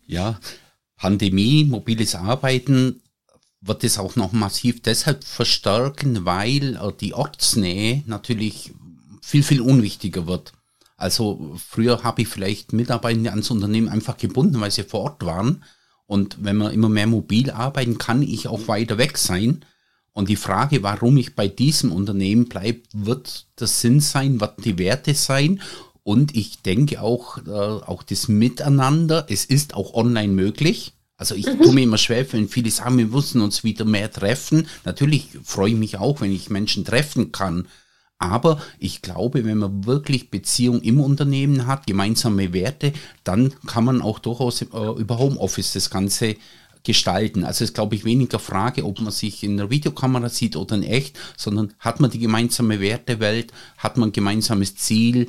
Ja, 0.07 0.39
Pandemie, 0.97 1.65
mobiles 1.65 2.15
Arbeiten 2.15 3.01
wird 3.61 3.85
es 3.85 3.99
auch 3.99 4.17
noch 4.17 4.33
massiv 4.33 4.83
deshalb 4.83 5.25
verstärken, 5.25 6.25
weil 6.25 6.77
äh, 6.77 6.93
die 7.01 7.15
Ortsnähe 7.15 8.03
natürlich 8.07 8.73
viel, 9.23 9.43
viel 9.43 9.61
unwichtiger 9.61 10.27
wird. 10.27 10.53
Also 10.97 11.57
früher 11.69 12.05
habe 12.05 12.23
ich 12.23 12.29
vielleicht 12.29 12.73
Mitarbeitende 12.73 13.31
ans 13.31 13.51
Unternehmen 13.51 13.89
einfach 13.89 14.17
gebunden, 14.17 14.61
weil 14.61 14.71
sie 14.71 14.85
vor 14.85 15.01
Ort 15.01 15.25
waren. 15.25 15.65
Und 16.07 16.45
wenn 16.45 16.57
man 16.57 16.73
immer 16.73 16.89
mehr 16.89 17.07
mobil 17.07 17.51
arbeiten, 17.51 17.99
kann 17.99 18.23
ich 18.23 18.49
auch 18.49 18.69
weiter 18.69 18.99
weg 18.99 19.17
sein. 19.19 19.65
Und 20.13 20.29
die 20.29 20.37
Frage, 20.37 20.83
warum 20.83 21.17
ich 21.17 21.35
bei 21.35 21.49
diesem 21.49 21.91
Unternehmen 21.91 22.49
bleibe, 22.49 22.83
wird 22.93 23.47
der 23.59 23.67
Sinn 23.67 24.01
sein, 24.01 24.41
wird 24.41 24.65
die 24.65 24.79
Werte 24.79 25.15
sein 25.15 25.61
und 26.05 26.37
ich 26.37 26.61
denke 26.63 27.01
auch, 27.01 27.39
äh, 27.39 27.51
auch 27.51 28.03
das 28.03 28.29
Miteinander, 28.29 29.27
es 29.29 29.45
ist 29.47 29.75
auch 29.75 29.95
online 29.95 30.33
möglich. 30.33 30.93
Also 31.17 31.35
ich 31.35 31.47
mhm. 31.47 31.63
tue 31.63 31.73
mir 31.73 31.83
immer 31.85 31.99
schwer, 31.99 32.31
wenn 32.33 32.49
viele 32.49 32.71
sagen, 32.71 32.99
wir 32.99 33.07
müssen 33.07 33.41
uns 33.41 33.65
wieder 33.65 33.87
mehr 33.87 34.11
treffen. 34.13 34.69
Natürlich 34.85 35.31
freue 35.43 35.71
ich 35.71 35.77
mich 35.77 35.97
auch, 35.97 36.21
wenn 36.21 36.31
ich 36.31 36.51
Menschen 36.51 36.85
treffen 36.85 37.33
kann. 37.33 37.67
Aber 38.19 38.61
ich 38.79 39.03
glaube, 39.03 39.45
wenn 39.45 39.59
man 39.59 39.87
wirklich 39.87 40.31
Beziehung 40.31 40.83
im 40.83 41.01
Unternehmen 41.01 41.67
hat, 41.67 41.87
gemeinsame 41.87 42.53
Werte, 42.53 42.93
dann 43.25 43.55
kann 43.67 43.85
man 43.85 44.03
auch 44.03 44.19
durchaus 44.19 44.63
äh, 44.63 44.67
über 44.99 45.19
Homeoffice 45.19 45.73
das 45.73 45.91
Ganze 45.91 46.37
gestalten. 46.85 47.45
Also 47.45 47.65
es 47.65 47.71
ist, 47.71 47.75
glaube 47.75 47.95
ich, 47.95 48.05
weniger 48.05 48.39
Frage, 48.39 48.85
ob 48.85 49.01
man 49.01 49.11
sich 49.11 49.43
in 49.43 49.57
der 49.57 49.71
Videokamera 49.71 50.29
sieht 50.29 50.55
oder 50.55 50.77
in 50.77 50.83
echt, 50.83 51.19
sondern 51.37 51.73
hat 51.79 51.99
man 51.99 52.11
die 52.11 52.19
gemeinsame 52.19 52.79
Wertewelt, 52.79 53.53
hat 53.79 53.97
man 53.97 54.11
ein 54.11 54.13
gemeinsames 54.13 54.77
Ziel, 54.77 55.29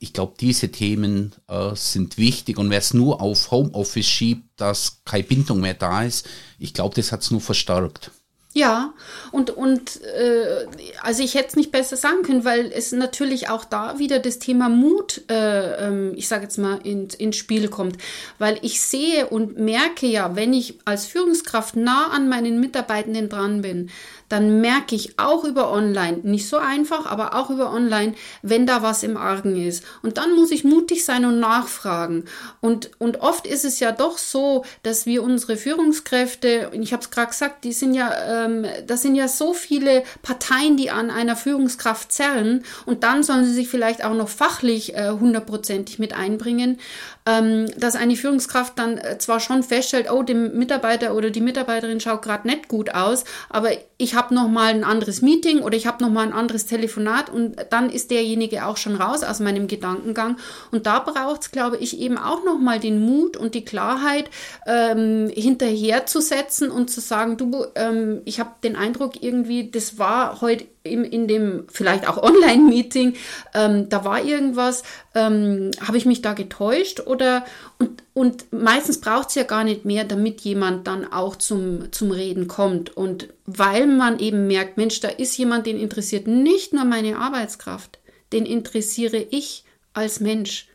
ich 0.00 0.12
glaube, 0.12 0.34
diese 0.38 0.70
Themen 0.70 1.32
äh, 1.48 1.74
sind 1.74 2.18
wichtig 2.18 2.58
und 2.58 2.70
wer 2.70 2.78
es 2.78 2.94
nur 2.94 3.20
auf 3.20 3.50
Homeoffice 3.50 4.06
schiebt, 4.06 4.48
dass 4.56 5.02
keine 5.04 5.24
Bindung 5.24 5.60
mehr 5.60 5.74
da 5.74 6.02
ist, 6.04 6.26
ich 6.58 6.74
glaube, 6.74 6.94
das 6.94 7.12
hat 7.12 7.22
es 7.22 7.30
nur 7.30 7.40
verstärkt. 7.40 8.10
Ja, 8.56 8.94
und, 9.32 9.50
und 9.50 10.00
äh, 10.02 10.66
also 11.02 11.24
ich 11.24 11.34
hätte 11.34 11.48
es 11.48 11.56
nicht 11.56 11.72
besser 11.72 11.96
sagen 11.96 12.22
können, 12.22 12.44
weil 12.44 12.70
es 12.72 12.92
natürlich 12.92 13.48
auch 13.48 13.64
da 13.64 13.98
wieder 13.98 14.20
das 14.20 14.38
Thema 14.38 14.68
Mut, 14.68 15.22
äh, 15.28 15.88
ähm, 15.88 16.12
ich 16.14 16.28
sage 16.28 16.44
jetzt 16.44 16.58
mal, 16.58 16.78
in, 16.84 17.08
ins 17.18 17.34
Spiel 17.34 17.66
kommt. 17.66 17.96
Weil 18.38 18.60
ich 18.62 18.80
sehe 18.80 19.26
und 19.26 19.58
merke 19.58 20.06
ja, 20.06 20.36
wenn 20.36 20.52
ich 20.52 20.78
als 20.84 21.06
Führungskraft 21.06 21.74
nah 21.74 22.12
an 22.12 22.28
meinen 22.28 22.60
Mitarbeitenden 22.60 23.28
dran 23.28 23.62
bin, 23.62 23.90
dann 24.28 24.60
merke 24.60 24.94
ich 24.94 25.18
auch 25.18 25.44
über 25.44 25.70
Online, 25.70 26.18
nicht 26.22 26.48
so 26.48 26.56
einfach, 26.56 27.06
aber 27.06 27.34
auch 27.34 27.50
über 27.50 27.72
Online, 27.72 28.14
wenn 28.42 28.66
da 28.66 28.82
was 28.82 29.02
im 29.02 29.16
Argen 29.16 29.56
ist. 29.56 29.84
Und 30.02 30.18
dann 30.18 30.34
muss 30.34 30.50
ich 30.50 30.64
mutig 30.64 31.04
sein 31.04 31.24
und 31.24 31.40
nachfragen. 31.40 32.24
Und, 32.60 32.90
und 32.98 33.20
oft 33.20 33.46
ist 33.46 33.64
es 33.64 33.80
ja 33.80 33.92
doch 33.92 34.18
so, 34.18 34.64
dass 34.82 35.06
wir 35.06 35.22
unsere 35.22 35.56
Führungskräfte, 35.56 36.70
ich 36.72 36.92
habe 36.92 37.02
es 37.02 37.10
gerade 37.10 37.28
gesagt, 37.28 37.64
die 37.64 37.72
sind 37.72 37.94
ja, 37.94 38.44
ähm, 38.44 38.66
das 38.86 39.02
sind 39.02 39.14
ja 39.14 39.28
so 39.28 39.54
viele 39.54 40.04
Parteien, 40.22 40.76
die 40.76 40.90
an 40.90 41.10
einer 41.10 41.36
Führungskraft 41.36 42.12
zerren. 42.12 42.64
Und 42.86 43.04
dann 43.04 43.22
sollen 43.22 43.44
sie 43.44 43.54
sich 43.54 43.68
vielleicht 43.68 44.04
auch 44.04 44.14
noch 44.14 44.28
fachlich 44.28 44.94
äh, 44.94 45.10
hundertprozentig 45.10 45.98
mit 45.98 46.14
einbringen 46.14 46.78
ähm, 47.26 47.66
dass 47.78 47.96
eine 47.96 48.16
Führungskraft 48.16 48.78
dann 48.78 48.98
äh, 48.98 49.18
zwar 49.18 49.40
schon 49.40 49.62
feststellt, 49.62 50.10
oh, 50.10 50.22
dem 50.22 50.58
Mitarbeiter 50.58 51.14
oder 51.14 51.30
die 51.30 51.40
Mitarbeiterin 51.40 52.00
schaut 52.00 52.22
gerade 52.22 52.46
nicht 52.46 52.68
gut 52.68 52.94
aus, 52.94 53.24
aber 53.48 53.70
ich 53.96 54.14
habe 54.14 54.34
noch 54.34 54.48
mal 54.48 54.72
ein 54.72 54.82
anderes 54.82 55.22
Meeting 55.22 55.60
oder 55.60 55.76
ich 55.76 55.86
habe 55.86 56.02
noch 56.02 56.10
mal 56.10 56.26
ein 56.26 56.32
anderes 56.32 56.66
Telefonat 56.66 57.30
und 57.30 57.56
dann 57.70 57.90
ist 57.90 58.10
derjenige 58.10 58.66
auch 58.66 58.76
schon 58.76 58.96
raus 58.96 59.22
aus 59.22 59.38
meinem 59.38 59.68
Gedankengang. 59.68 60.36
Und 60.72 60.86
da 60.86 60.98
braucht 60.98 61.42
es, 61.42 61.50
glaube 61.52 61.76
ich, 61.76 62.00
eben 62.00 62.18
auch 62.18 62.44
noch 62.44 62.58
mal 62.58 62.80
den 62.80 63.00
Mut 63.00 63.36
und 63.36 63.54
die 63.54 63.64
Klarheit 63.64 64.30
ähm, 64.66 65.30
hinterherzusetzen 65.32 66.70
und 66.70 66.90
zu 66.90 67.00
sagen, 67.00 67.36
du, 67.36 67.66
ähm, 67.76 68.22
ich 68.24 68.40
habe 68.40 68.50
den 68.64 68.74
Eindruck 68.74 69.22
irgendwie, 69.22 69.70
das 69.70 69.96
war 69.98 70.40
heute 70.40 70.66
in, 70.84 71.02
in 71.04 71.26
dem 71.26 71.64
vielleicht 71.72 72.06
auch 72.06 72.22
Online-Meeting, 72.22 73.14
ähm, 73.54 73.88
da 73.88 74.04
war 74.04 74.22
irgendwas, 74.22 74.82
ähm, 75.14 75.70
habe 75.80 75.96
ich 75.96 76.04
mich 76.04 76.20
da 76.20 76.34
getäuscht 76.34 77.00
oder 77.00 77.44
und, 77.78 78.02
und 78.12 78.52
meistens 78.52 79.00
braucht 79.00 79.30
es 79.30 79.34
ja 79.34 79.44
gar 79.44 79.64
nicht 79.64 79.86
mehr, 79.86 80.04
damit 80.04 80.42
jemand 80.42 80.86
dann 80.86 81.10
auch 81.10 81.36
zum, 81.36 81.90
zum 81.90 82.10
Reden 82.10 82.48
kommt. 82.48 82.96
Und 82.96 83.28
weil 83.46 83.86
man 83.86 84.18
eben 84.18 84.46
merkt, 84.46 84.76
Mensch, 84.76 85.00
da 85.00 85.08
ist 85.08 85.36
jemand, 85.38 85.66
den 85.66 85.78
interessiert 85.80 86.26
nicht 86.26 86.74
nur 86.74 86.84
meine 86.84 87.18
Arbeitskraft, 87.18 87.98
den 88.32 88.44
interessiere 88.44 89.16
ich 89.30 89.64
als 89.94 90.20
Mensch. 90.20 90.68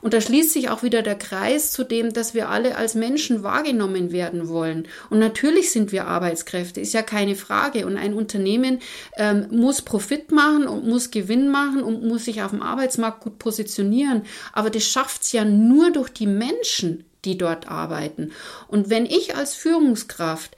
Und 0.00 0.14
da 0.14 0.20
schließt 0.20 0.52
sich 0.52 0.70
auch 0.70 0.82
wieder 0.82 1.02
der 1.02 1.16
Kreis 1.16 1.70
zu 1.70 1.84
dem, 1.84 2.12
dass 2.12 2.34
wir 2.34 2.48
alle 2.48 2.76
als 2.76 2.94
Menschen 2.94 3.42
wahrgenommen 3.42 4.12
werden 4.12 4.48
wollen. 4.48 4.88
Und 5.10 5.18
natürlich 5.18 5.72
sind 5.72 5.92
wir 5.92 6.06
Arbeitskräfte, 6.06 6.80
ist 6.80 6.94
ja 6.94 7.02
keine 7.02 7.34
Frage. 7.34 7.86
Und 7.86 7.96
ein 7.96 8.14
Unternehmen 8.14 8.80
ähm, 9.16 9.46
muss 9.50 9.82
Profit 9.82 10.32
machen 10.32 10.66
und 10.66 10.86
muss 10.86 11.10
Gewinn 11.10 11.48
machen 11.48 11.82
und 11.82 12.04
muss 12.04 12.24
sich 12.24 12.42
auf 12.42 12.50
dem 12.50 12.62
Arbeitsmarkt 12.62 13.20
gut 13.20 13.38
positionieren. 13.38 14.22
Aber 14.52 14.70
das 14.70 14.84
schafft 14.84 15.22
es 15.22 15.32
ja 15.32 15.44
nur 15.44 15.90
durch 15.90 16.10
die 16.10 16.26
Menschen, 16.26 17.04
die 17.24 17.36
dort 17.36 17.68
arbeiten. 17.68 18.32
Und 18.68 18.90
wenn 18.90 19.06
ich 19.06 19.36
als 19.36 19.54
Führungskraft 19.54 20.56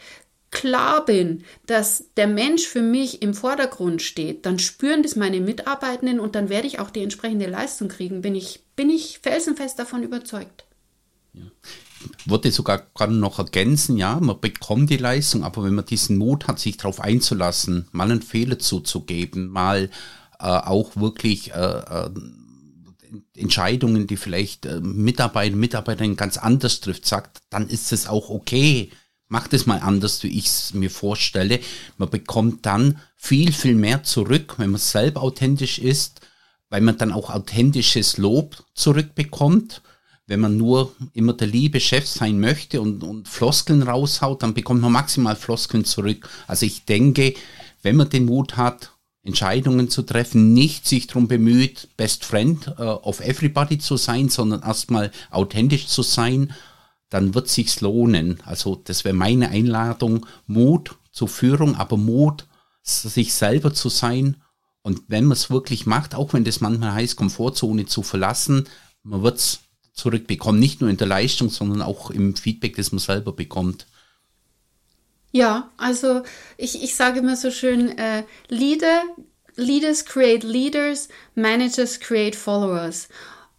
klar 0.51 1.05
bin, 1.05 1.45
dass 1.67 2.07
der 2.17 2.27
Mensch 2.27 2.67
für 2.67 2.83
mich 2.83 3.23
im 3.23 3.35
Vordergrund 3.35 4.03
steht, 4.03 4.47
dann 4.47 4.59
spüren 4.59 5.03
das 5.03 5.17
meine 5.17 5.41
Mitarbeitenden 5.41 6.21
und 6.21 6.35
dann 6.35 6.49
werde 6.49 6.67
ich 6.67 6.81
auch 6.81 6.91
die 6.91 7.03
entsprechende 7.03 7.47
Leistung 7.47 7.89
kriegen, 7.89 8.21
bin 8.21 8.35
ich, 8.35 8.61
bin 8.77 8.91
ich 8.91 9.21
felsenfest 9.23 9.79
davon 9.79 10.03
überzeugt. 10.03 10.65
Ja. 11.33 11.45
Würde 12.25 12.51
sogar 12.51 12.87
gerade 12.95 13.15
noch 13.15 13.39
ergänzen, 13.39 13.97
ja, 13.97 14.19
man 14.19 14.41
bekommt 14.41 14.91
die 14.91 14.97
Leistung, 14.97 15.45
aber 15.45 15.63
wenn 15.65 15.75
man 15.75 15.85
diesen 15.85 16.17
Mut 16.17 16.49
hat, 16.49 16.59
sich 16.59 16.79
darauf 16.79 17.01
einzulassen, 17.01 17.89
mal 17.93 18.11
einen 18.11 18.23
Fehler 18.23 18.59
zuzugeben, 18.59 19.49
mal 19.49 19.91
äh, 20.41 20.45
auch 20.45 20.97
wirklich 20.97 21.53
äh, 21.53 21.59
äh, 21.59 22.11
Entscheidungen, 23.37 24.07
die 24.07 24.17
vielleicht 24.17 24.67
äh, 24.67 24.81
Mitarbeiter, 24.81 25.57
Mitarbeiterinnen 25.57 26.17
ganz 26.17 26.39
anders 26.39 26.81
trifft, 26.81 27.07
sagt, 27.07 27.43
dann 27.51 27.69
ist 27.69 27.93
es 27.93 28.07
auch 28.07 28.31
okay. 28.31 28.91
Macht 29.31 29.55
es 29.55 29.65
mal 29.65 29.79
anders, 29.79 30.25
wie 30.25 30.39
ich 30.39 30.47
es 30.47 30.75
mir 30.75 30.91
vorstelle. 30.91 31.61
Man 31.99 32.11
bekommt 32.11 32.67
dann 32.67 32.99
viel, 33.17 33.53
viel 33.53 33.77
mehr 33.77 34.03
zurück, 34.03 34.57
wenn 34.59 34.71
man 34.71 34.81
selber 34.81 35.23
authentisch 35.23 35.79
ist, 35.79 36.21
weil 36.69 36.81
man 36.81 36.99
dann 36.99 37.13
auch 37.13 37.31
authentisches 37.31 38.19
Lob 38.19 38.65
zurückbekommt. 38.75 39.83
Wenn 40.27 40.41
man 40.41 40.57
nur 40.57 40.93
immer 41.13 41.33
der 41.33 41.47
liebe 41.47 41.79
Chef 41.79 42.09
sein 42.09 42.41
möchte 42.41 42.81
und, 42.81 43.05
und 43.05 43.29
Floskeln 43.29 43.85
raushaut, 43.85 44.43
dann 44.43 44.53
bekommt 44.53 44.81
man 44.81 44.91
maximal 44.91 45.37
Floskeln 45.37 45.85
zurück. 45.85 46.29
Also 46.49 46.67
ich 46.67 46.85
denke, 46.85 47.35
wenn 47.83 47.95
man 47.95 48.11
den 48.11 48.25
Mut 48.25 48.57
hat, 48.57 48.91
Entscheidungen 49.23 49.91
zu 49.91 50.03
treffen, 50.03 50.55
nicht 50.55 50.89
sich 50.89 51.07
darum 51.07 51.29
bemüht, 51.29 51.89
Best 51.97 52.25
Friend 52.25 52.67
uh, 52.81 52.99
of 53.03 53.21
Everybody 53.21 53.79
zu 53.79 53.97
sein, 53.97 54.29
sondern 54.29 54.63
erstmal 54.63 55.13
authentisch 55.31 55.87
zu 55.87 56.03
sein, 56.03 56.53
dann 57.11 57.35
wird 57.35 57.49
sich's 57.49 57.81
lohnen. 57.81 58.41
Also 58.45 58.81
das 58.83 59.05
wäre 59.05 59.15
meine 59.15 59.51
Einladung, 59.51 60.27
Mut 60.47 60.97
zur 61.13 61.29
Führung, 61.29 61.75
aber 61.75 61.97
Mut, 61.97 62.47
sich 62.83 63.35
selber 63.35 63.75
zu 63.75 63.89
sein. 63.89 64.37
Und 64.83 65.03
wenn 65.09 65.25
man 65.25 65.37
es 65.37 65.51
wirklich 65.51 65.87
macht, 65.87 66.15
auch 66.15 66.33
wenn 66.33 66.45
das 66.45 66.61
manchmal 66.61 66.95
heißt, 66.95 67.17
Komfortzone 67.17 67.87
zu 67.87 68.03
verlassen, 68.03 68.69
man 69.03 69.23
wird's 69.23 69.61
zurückbekommen, 69.93 70.61
nicht 70.61 70.81
nur 70.81 70.89
in 70.89 70.97
der 70.97 71.07
Leistung, 71.07 71.51
sondern 71.51 71.83
auch 71.83 72.11
im 72.11 72.37
Feedback, 72.37 72.77
das 72.77 72.93
man 72.93 73.01
selber 73.01 73.33
bekommt. 73.33 73.87
Ja, 75.33 75.71
also 75.77 76.23
ich, 76.57 76.83
ich 76.83 76.95
sage 76.95 77.21
immer 77.21 77.37
so 77.37 77.51
schön, 77.51 77.97
äh, 77.99 78.25
Leader, 78.49 79.03
Leaders 79.57 80.05
create 80.05 80.43
Leaders, 80.43 81.09
Managers 81.35 82.01
create 82.01 82.35
Followers. 82.35 83.09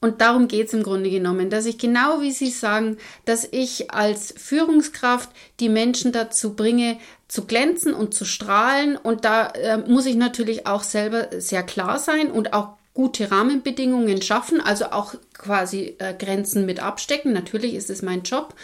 Und 0.04 0.20
darum 0.20 0.48
geht's 0.48 0.74
im 0.74 0.82
Grunde 0.82 1.12
genommen, 1.12 1.52
dass 1.52 1.68
ich 1.68 1.78
genau 1.78 2.22
wie 2.22 2.32
Sie 2.32 2.50
sagen, 2.50 2.98
dass 3.26 3.48
ich 3.50 3.92
als 3.92 4.34
Führungskraft 4.36 5.30
die 5.60 5.70
Menschen 5.70 6.12
dazu 6.12 6.56
bringe, 6.56 6.98
zu 7.28 7.46
glänzen 7.46 7.94
und 7.94 8.16
zu 8.16 8.26
strahlen. 8.26 8.98
Und 8.98 9.26
da 9.26 9.50
äh, 9.50 9.78
muss 9.78 10.08
ich 10.08 10.16
natürlich 10.16 10.66
auch 10.66 10.82
selber 10.82 11.28
sehr 11.40 11.62
klar 11.62 12.00
sein 12.00 12.32
und 12.32 12.54
auch 12.54 12.70
gute 12.94 13.32
Rahmenbedingungen 13.32 14.22
schaffen, 14.24 14.60
also 14.60 14.86
auch 14.86 15.14
quasi 15.34 15.96
äh, 16.00 16.14
Grenzen 16.14 16.66
mit 16.66 16.82
abstecken. 16.82 17.32
Natürlich 17.32 17.76
ist 17.76 17.90
es 17.90 18.02
mein 18.02 18.24
Job 18.24 18.56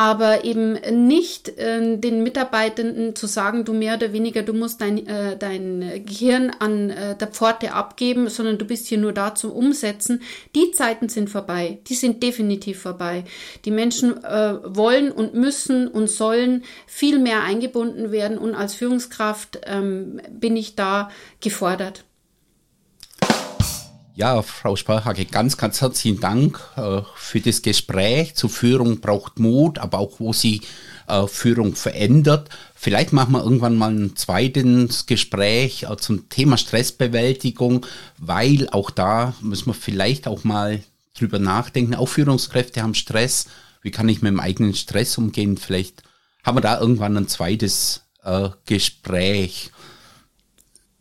aber 0.00 0.44
eben 0.44 0.78
nicht 1.06 1.58
äh, 1.58 1.98
den 1.98 2.22
Mitarbeitenden 2.22 3.14
zu 3.14 3.26
sagen, 3.26 3.66
du 3.66 3.74
mehr 3.74 3.96
oder 3.96 4.14
weniger, 4.14 4.42
du 4.42 4.54
musst 4.54 4.80
dein, 4.80 5.06
äh, 5.06 5.36
dein 5.36 6.06
Gehirn 6.06 6.50
an 6.58 6.88
äh, 6.88 7.18
der 7.18 7.28
Pforte 7.28 7.74
abgeben, 7.74 8.30
sondern 8.30 8.56
du 8.56 8.64
bist 8.64 8.86
hier 8.86 8.96
nur 8.96 9.12
da 9.12 9.34
zum 9.34 9.52
Umsetzen. 9.52 10.22
Die 10.54 10.70
Zeiten 10.70 11.10
sind 11.10 11.28
vorbei, 11.28 11.80
die 11.86 11.94
sind 11.94 12.22
definitiv 12.22 12.80
vorbei. 12.80 13.24
Die 13.66 13.70
Menschen 13.70 14.24
äh, 14.24 14.54
wollen 14.64 15.12
und 15.12 15.34
müssen 15.34 15.86
und 15.86 16.08
sollen 16.08 16.64
viel 16.86 17.18
mehr 17.18 17.42
eingebunden 17.42 18.10
werden 18.10 18.38
und 18.38 18.54
als 18.54 18.72
Führungskraft 18.72 19.60
ähm, 19.66 20.22
bin 20.30 20.56
ich 20.56 20.76
da 20.76 21.10
gefordert. 21.42 22.04
Ja, 24.20 24.42
Frau 24.42 24.76
Sparhage, 24.76 25.24
ganz, 25.24 25.56
ganz 25.56 25.80
herzlichen 25.80 26.20
Dank 26.20 26.60
äh, 26.76 27.00
für 27.14 27.40
das 27.40 27.62
Gespräch. 27.62 28.34
Zur 28.34 28.50
Führung 28.50 29.00
braucht 29.00 29.38
Mut, 29.38 29.78
aber 29.78 29.98
auch 29.98 30.20
wo 30.20 30.34
sie 30.34 30.60
äh, 31.08 31.26
Führung 31.26 31.74
verändert. 31.74 32.50
Vielleicht 32.74 33.14
machen 33.14 33.32
wir 33.32 33.42
irgendwann 33.42 33.78
mal 33.78 33.90
ein 33.90 34.16
zweites 34.16 35.06
Gespräch 35.06 35.84
äh, 35.84 35.96
zum 35.96 36.28
Thema 36.28 36.58
Stressbewältigung, 36.58 37.86
weil 38.18 38.68
auch 38.72 38.90
da 38.90 39.32
müssen 39.40 39.68
wir 39.68 39.74
vielleicht 39.74 40.28
auch 40.28 40.44
mal 40.44 40.80
drüber 41.18 41.38
nachdenken. 41.38 41.94
Auch 41.94 42.10
Führungskräfte 42.10 42.82
haben 42.82 42.94
Stress. 42.94 43.46
Wie 43.80 43.90
kann 43.90 44.10
ich 44.10 44.20
mit 44.20 44.32
dem 44.32 44.40
eigenen 44.40 44.74
Stress 44.74 45.16
umgehen? 45.16 45.56
Vielleicht 45.56 46.02
haben 46.44 46.58
wir 46.58 46.60
da 46.60 46.78
irgendwann 46.78 47.16
ein 47.16 47.28
zweites 47.28 48.02
äh, 48.22 48.50
Gespräch. 48.66 49.70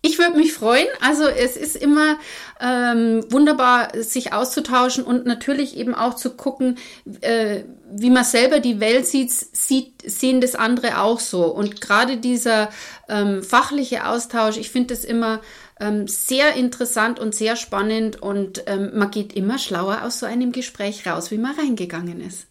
Ich 0.02 0.18
würde 0.18 0.38
mich 0.38 0.54
freuen. 0.54 0.88
Also 1.02 1.28
es 1.28 1.58
ist 1.58 1.76
immer 1.76 2.18
ähm, 2.62 3.26
wunderbar, 3.30 3.90
sich 4.02 4.32
auszutauschen 4.32 5.04
und 5.04 5.26
natürlich 5.26 5.76
eben 5.76 5.94
auch 5.94 6.16
zu 6.16 6.32
gucken, 6.32 6.78
äh, 7.22 7.64
wie 7.92 8.10
man 8.10 8.24
selber 8.24 8.62
die 8.62 8.80
Welt 8.80 9.06
sieht, 9.06 9.32
sieht, 9.32 10.02
sehen 10.04 10.40
das 10.40 10.56
andere 10.56 11.02
auch 11.02 11.20
so. 11.20 11.46
Und 11.46 11.82
gerade 11.82 12.18
dieser 12.18 12.70
ähm, 13.10 13.44
fachliche 13.44 14.08
Austausch, 14.08 14.58
ich 14.58 14.70
finde 14.70 14.94
das 14.94 15.04
immer 15.04 15.42
ähm, 15.82 16.08
sehr 16.08 16.54
interessant 16.54 17.20
und 17.20 17.36
sehr 17.36 17.58
spannend 17.58 18.22
und 18.22 18.64
ähm, 18.68 18.92
man 18.94 19.12
geht 19.12 19.34
immer 19.34 19.58
schlauer 19.58 20.04
aus 20.04 20.20
so 20.20 20.26
einem 20.26 20.54
Gespräch 20.54 21.06
raus, 21.08 21.30
wie 21.32 21.38
man 21.38 21.56
reingegangen 21.56 22.22
ist. 22.22 22.49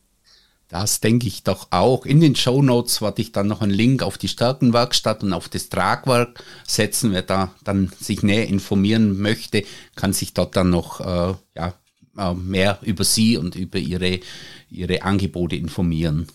Das 0.68 1.00
denke 1.00 1.26
ich 1.26 1.44
doch 1.44 1.68
auch. 1.70 2.04
In 2.04 2.20
den 2.20 2.37
Show 2.37 2.61
Notes 2.61 3.00
werde 3.00 3.22
ich 3.22 3.33
dann 3.33 3.46
noch 3.46 3.62
einen 3.62 3.72
Link 3.72 4.02
auf 4.02 4.18
die 4.18 4.28
Stärkenwerkstatt 4.28 5.22
und 5.22 5.33
auf 5.33 5.48
das 5.48 5.70
Tragwerk 5.70 6.44
setzen. 6.66 7.12
Wer 7.12 7.22
da 7.22 7.54
dann 7.64 7.90
sich 7.98 8.22
näher 8.22 8.46
informieren 8.48 9.18
möchte, 9.18 9.64
kann 9.96 10.12
sich 10.12 10.35
dort 10.35 10.57
dann 10.57 10.68
noch 10.68 11.00
äh, 11.00 11.35
ja, 11.57 11.72
äh, 12.18 12.35
mehr 12.35 12.78
über 12.83 13.04
Sie 13.04 13.38
und 13.38 13.57
über 13.57 13.78
Ihre, 13.78 14.20
Ihre 14.68 15.02
Angebote 15.02 15.57
informieren. 15.57 16.28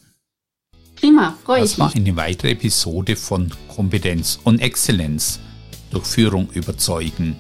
Prima, 0.96 1.38
freue 1.44 1.58
ich 1.58 1.64
mich. 1.64 1.72
Das 1.72 1.80
war 1.80 1.96
eine 1.96 2.16
weitere 2.16 2.52
Episode 2.52 3.16
von 3.16 3.52
Kompetenz 3.68 4.40
und 4.44 4.62
Exzellenz 4.62 5.40
durch 5.92 6.06
Führung 6.06 6.50
überzeugen. 6.54 7.36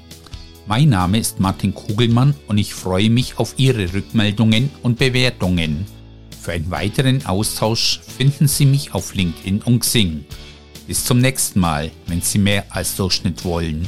Mein 0.67 0.89
Name 0.89 1.17
ist 1.17 1.39
Martin 1.39 1.73
Kugelmann 1.73 2.35
und 2.47 2.59
ich 2.59 2.75
freue 2.75 3.09
mich 3.09 3.39
auf 3.39 3.55
Ihre 3.57 3.93
Rückmeldungen 3.93 4.69
und 4.83 4.99
Bewertungen. 4.99 5.87
Für 6.43 6.51
einen 6.51 6.71
weiteren 6.71 7.25
Austausch 7.25 8.01
finden 8.17 8.49
Sie 8.49 8.65
mich 8.65 8.93
auf 8.93 9.15
LinkedIn 9.15 9.61
und 9.61 9.79
Xing. 9.79 10.25
Bis 10.87 11.05
zum 11.05 11.19
nächsten 11.19 11.61
Mal, 11.61 11.89
wenn 12.07 12.19
Sie 12.19 12.37
mehr 12.37 12.65
als 12.67 12.97
Durchschnitt 12.97 13.45
wollen. 13.45 13.87